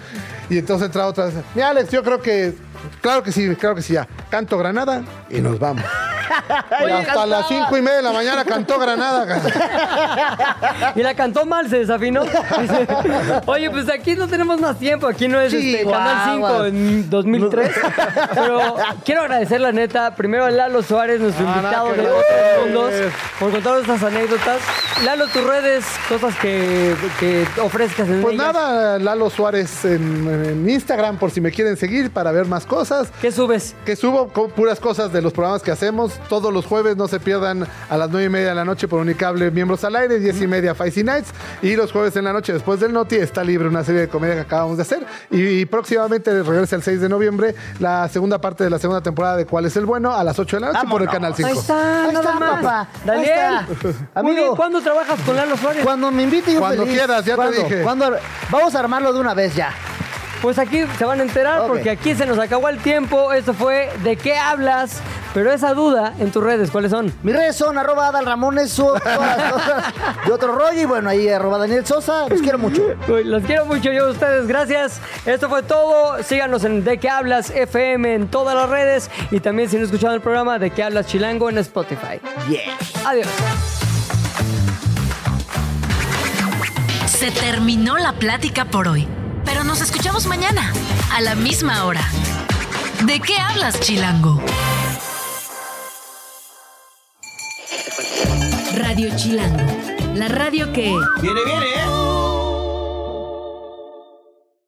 [0.50, 1.34] y entonces entraba otra vez.
[1.54, 2.54] Mi Alex, yo creo que,
[3.00, 4.06] claro que sí, claro que sí, ya.
[4.30, 5.84] Canto Granada y nos vamos.
[6.86, 9.26] Y hasta las 5 y media de la mañana cantó Granada.
[10.94, 12.22] Y la cantó mal, se desafinó.
[13.46, 15.06] Oye, pues aquí no tenemos más tiempo.
[15.06, 16.68] Aquí no es este, Canal 5 Chihuahua.
[16.68, 17.70] en 2003.
[18.34, 22.24] Pero quiero agradecer, la neta, primero a Lalo Suárez, nuestro Ah, invitado de Otros.
[22.66, 22.92] Mundos,
[23.38, 24.60] por contar estas anécdotas.
[25.04, 28.52] Lalo, tus redes, cosas que, que ofrezcas en Pues ellas.
[28.52, 33.08] nada, Lalo Suárez en, en Instagram por si me quieren seguir para ver más cosas.
[33.20, 33.74] ¿Qué subes?
[33.84, 36.12] Que subo co- puras cosas de los programas que hacemos.
[36.28, 36.96] todos los jueves.
[36.96, 39.96] No se pierdan a las 9 y media de la noche por Unicable Miembros al
[39.96, 41.30] Aire, 10 y media Faisy Nights.
[41.62, 44.34] Y los jueves en la noche después del Noti está libre una serie de comedia
[44.34, 45.04] que acabamos de hacer.
[45.30, 49.46] Y, próximamente regresa el 6 de noviembre la segunda parte de la segunda temporada de
[49.46, 50.12] ¿Cuál es el bueno?
[50.14, 51.48] a las 8 de la noche por el Canal 5.
[51.50, 52.62] Ahí está, Ahí nada está, más.
[52.62, 52.88] papá.
[53.04, 54.22] Daniel, Ahí está.
[54.22, 54.56] Muy bien, Amigo.
[54.56, 55.82] ¿cuándo trabajas con Lalo Suárez?
[55.84, 56.98] Cuando me invite yo Cuando feliz.
[56.98, 57.82] quieras, ya te dije.
[57.82, 58.10] ¿Cuándo?
[58.50, 59.70] Vamos a armarlo de una vez ya.
[60.42, 63.32] Pues aquí se van a enterar porque aquí se nos acabó el tiempo.
[63.32, 65.00] Esto fue ¿De qué hablas?
[65.34, 67.12] Pero esa duda en tus redes, ¿cuáles son?
[67.22, 69.02] Mis redes son arroba Adal Ramones, todas
[69.52, 69.84] cosas
[70.26, 72.82] de otro rollo y bueno, ahí arroba Daniel Sosa, los quiero mucho.
[73.08, 75.00] Uy, Los quiero mucho yo a ustedes, gracias.
[75.26, 76.22] Esto fue todo.
[76.22, 80.14] Síganos en De qué hablas FM en todas las redes y también si no escuchado
[80.14, 82.20] el programa De qué hablas Chilango en Spotify.
[82.48, 82.76] Yeah.
[83.06, 83.28] Adiós.
[87.06, 89.06] Se terminó la plática por hoy,
[89.48, 90.70] pero nos escuchamos mañana,
[91.10, 92.06] a la misma hora.
[93.06, 94.42] ¿De qué hablas, Chilango?
[98.76, 99.64] Radio Chilango,
[100.16, 100.94] la radio que...
[101.22, 101.97] Viene, viene, ¿eh?